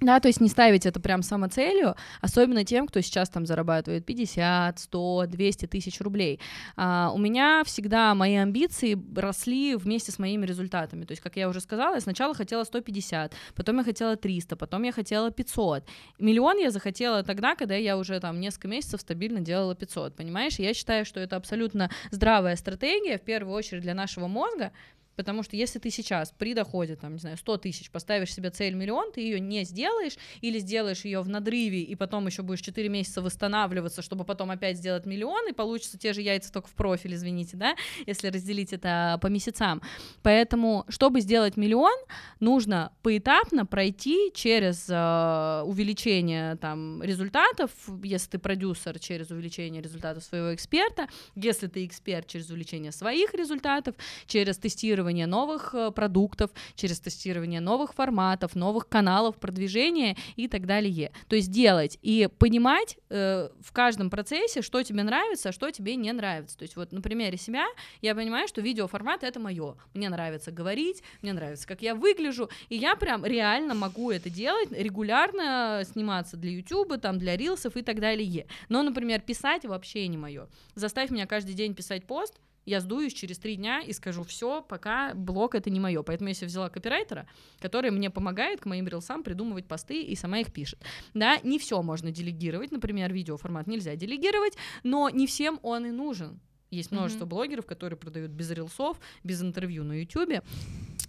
[0.00, 4.78] Да, то есть не ставить это прям самоцелью, особенно тем, кто сейчас там зарабатывает 50,
[4.78, 6.38] 100, 200 тысяч рублей.
[6.76, 11.04] А, у меня всегда мои амбиции росли вместе с моими результатами.
[11.04, 14.84] То есть, как я уже сказала, я сначала хотела 150, потом я хотела 300, потом
[14.84, 15.82] я хотела 500.
[16.20, 20.60] Миллион я захотела тогда, когда я уже там несколько месяцев стабильно делала 500, понимаешь?
[20.60, 24.70] Я считаю, что это абсолютно здравая стратегия, в первую очередь для нашего мозга,
[25.18, 28.74] Потому что если ты сейчас при доходе, там, не знаю, 100 тысяч поставишь себе цель
[28.74, 30.12] миллион, ты ее не сделаешь,
[30.42, 34.76] или сделаешь ее в надрыве, и потом еще будешь 4 месяца восстанавливаться, чтобы потом опять
[34.76, 37.74] сделать миллион, и получится те же яйца только в профиль, извините, да,
[38.06, 39.82] если разделить это по месяцам.
[40.22, 41.98] Поэтому, чтобы сделать миллион,
[42.38, 47.72] нужно поэтапно пройти через э, увеличение там результатов,
[48.04, 53.96] если ты продюсер, через увеличение результатов своего эксперта, если ты эксперт, через увеличение своих результатов,
[54.28, 60.66] через тестирование тестирование новых э, продуктов, через тестирование новых форматов, новых каналов продвижения и так
[60.66, 61.12] далее.
[61.28, 65.96] То есть делать и понимать э, в каждом процессе, что тебе нравится, а что тебе
[65.96, 66.58] не нравится.
[66.58, 67.66] То есть вот на примере себя
[68.02, 69.76] я понимаю, что видеоформат это мое.
[69.94, 74.70] Мне нравится говорить, мне нравится, как я выгляжу, и я прям реально могу это делать,
[74.72, 78.46] регулярно сниматься для YouTube, там, для рилсов и так далее.
[78.68, 80.48] Но, например, писать вообще не мое.
[80.74, 85.14] Заставь меня каждый день писать пост, я сдуюсь через три дня и скажу, все, пока
[85.14, 86.02] блог это не мое.
[86.02, 87.26] Поэтому я себе взяла копирайтера,
[87.60, 90.78] который мне помогает к моим рилсам придумывать посты и сама их пишет.
[91.14, 96.40] Да, не все можно делегировать, например, видеоформат нельзя делегировать, но не всем он и нужен.
[96.70, 97.28] Есть множество mm-hmm.
[97.28, 100.44] блогеров, которые продают без рилсов, без интервью на YouTube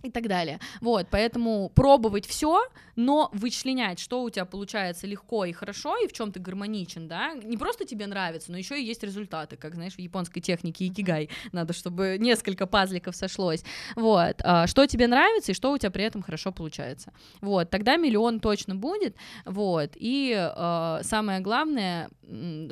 [0.03, 0.59] и так далее.
[0.81, 2.63] Вот, поэтому пробовать все,
[2.95, 7.33] но вычленять, что у тебя получается легко и хорошо, и в чем ты гармоничен, да,
[7.33, 11.29] не просто тебе нравится, но еще и есть результаты, как, знаешь, в японской технике икигай,
[11.51, 13.63] надо, чтобы несколько пазликов сошлось,
[13.95, 17.97] вот, а, что тебе нравится и что у тебя при этом хорошо получается, вот, тогда
[17.97, 22.09] миллион точно будет, вот, и э, самое главное,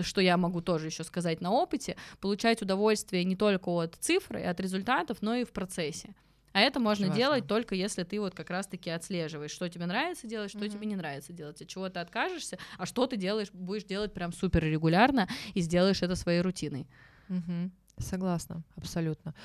[0.01, 4.43] что я могу тоже еще сказать на опыте, получать удовольствие не только от цифр и
[4.43, 6.13] от результатов, но и в процессе.
[6.57, 7.47] А это можно Очень делать важно.
[7.49, 10.69] только если ты вот как раз-таки отслеживаешь, что тебе нравится делать, что mm-hmm.
[10.69, 14.33] тебе не нравится делать, от чего ты откажешься, а что ты делаешь, будешь делать прям
[14.33, 16.87] супер регулярно и сделаешь это своей рутиной.
[17.29, 17.69] Mm-hmm.
[17.99, 19.35] Согласна, абсолютно.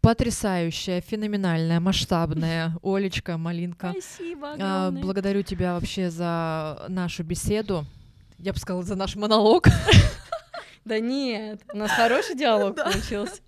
[0.00, 3.92] Потрясающая, феноменальная, масштабная Олечка Малинка.
[3.92, 4.56] Спасибо.
[4.58, 5.02] А, огромное.
[5.02, 7.86] благодарю тебя вообще за нашу беседу.
[8.38, 9.68] Я бы сказала, за наш монолог.
[10.84, 13.40] Да нет, у нас хороший диалог получился.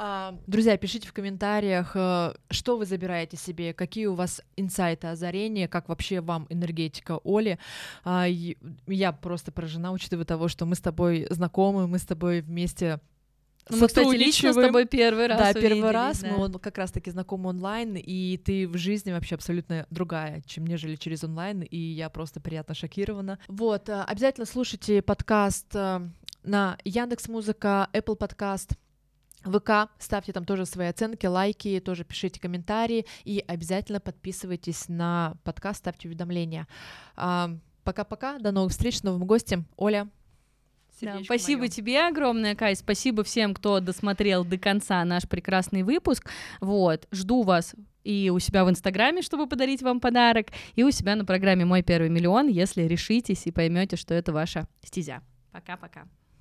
[0.00, 5.66] А, друзья, пишите в комментариях, э, что вы забираете себе, какие у вас инсайты, озарения,
[5.66, 7.58] как вообще вам энергетика Оли.
[8.04, 8.26] А,
[8.86, 13.00] я просто поражена, учитывая того, что мы с тобой знакомы, мы с тобой вместе
[13.70, 16.30] ну, мы, кстати, лично с тобой первый раз Да, первый раз, да.
[16.30, 21.24] мы как раз-таки знакомы онлайн, и ты в жизни вообще абсолютно другая, чем нежели через
[21.24, 23.40] онлайн, и я просто приятно шокирована.
[23.48, 26.00] Вот, э, обязательно слушайте подкаст э,
[26.44, 28.76] на Яндекс Музыка, Apple Podcast,
[29.44, 35.80] ВК, ставьте там тоже свои оценки, лайки, тоже пишите комментарии и обязательно подписывайтесь на подкаст,
[35.80, 36.66] ставьте уведомления.
[37.14, 39.66] Пока-пока, до новых встреч с новым гостем.
[39.76, 40.08] Оля.
[41.00, 41.70] Да, спасибо моё.
[41.70, 42.74] тебе огромное, Кай.
[42.74, 46.28] Спасибо всем, кто досмотрел до конца наш прекрасный выпуск.
[46.60, 51.14] Вот, жду вас и у себя в Инстаграме, чтобы подарить вам подарок, и у себя
[51.14, 55.22] на программе «Мой первый миллион», если решитесь и поймете, что это ваша стезя.
[55.52, 56.08] Пока-пока.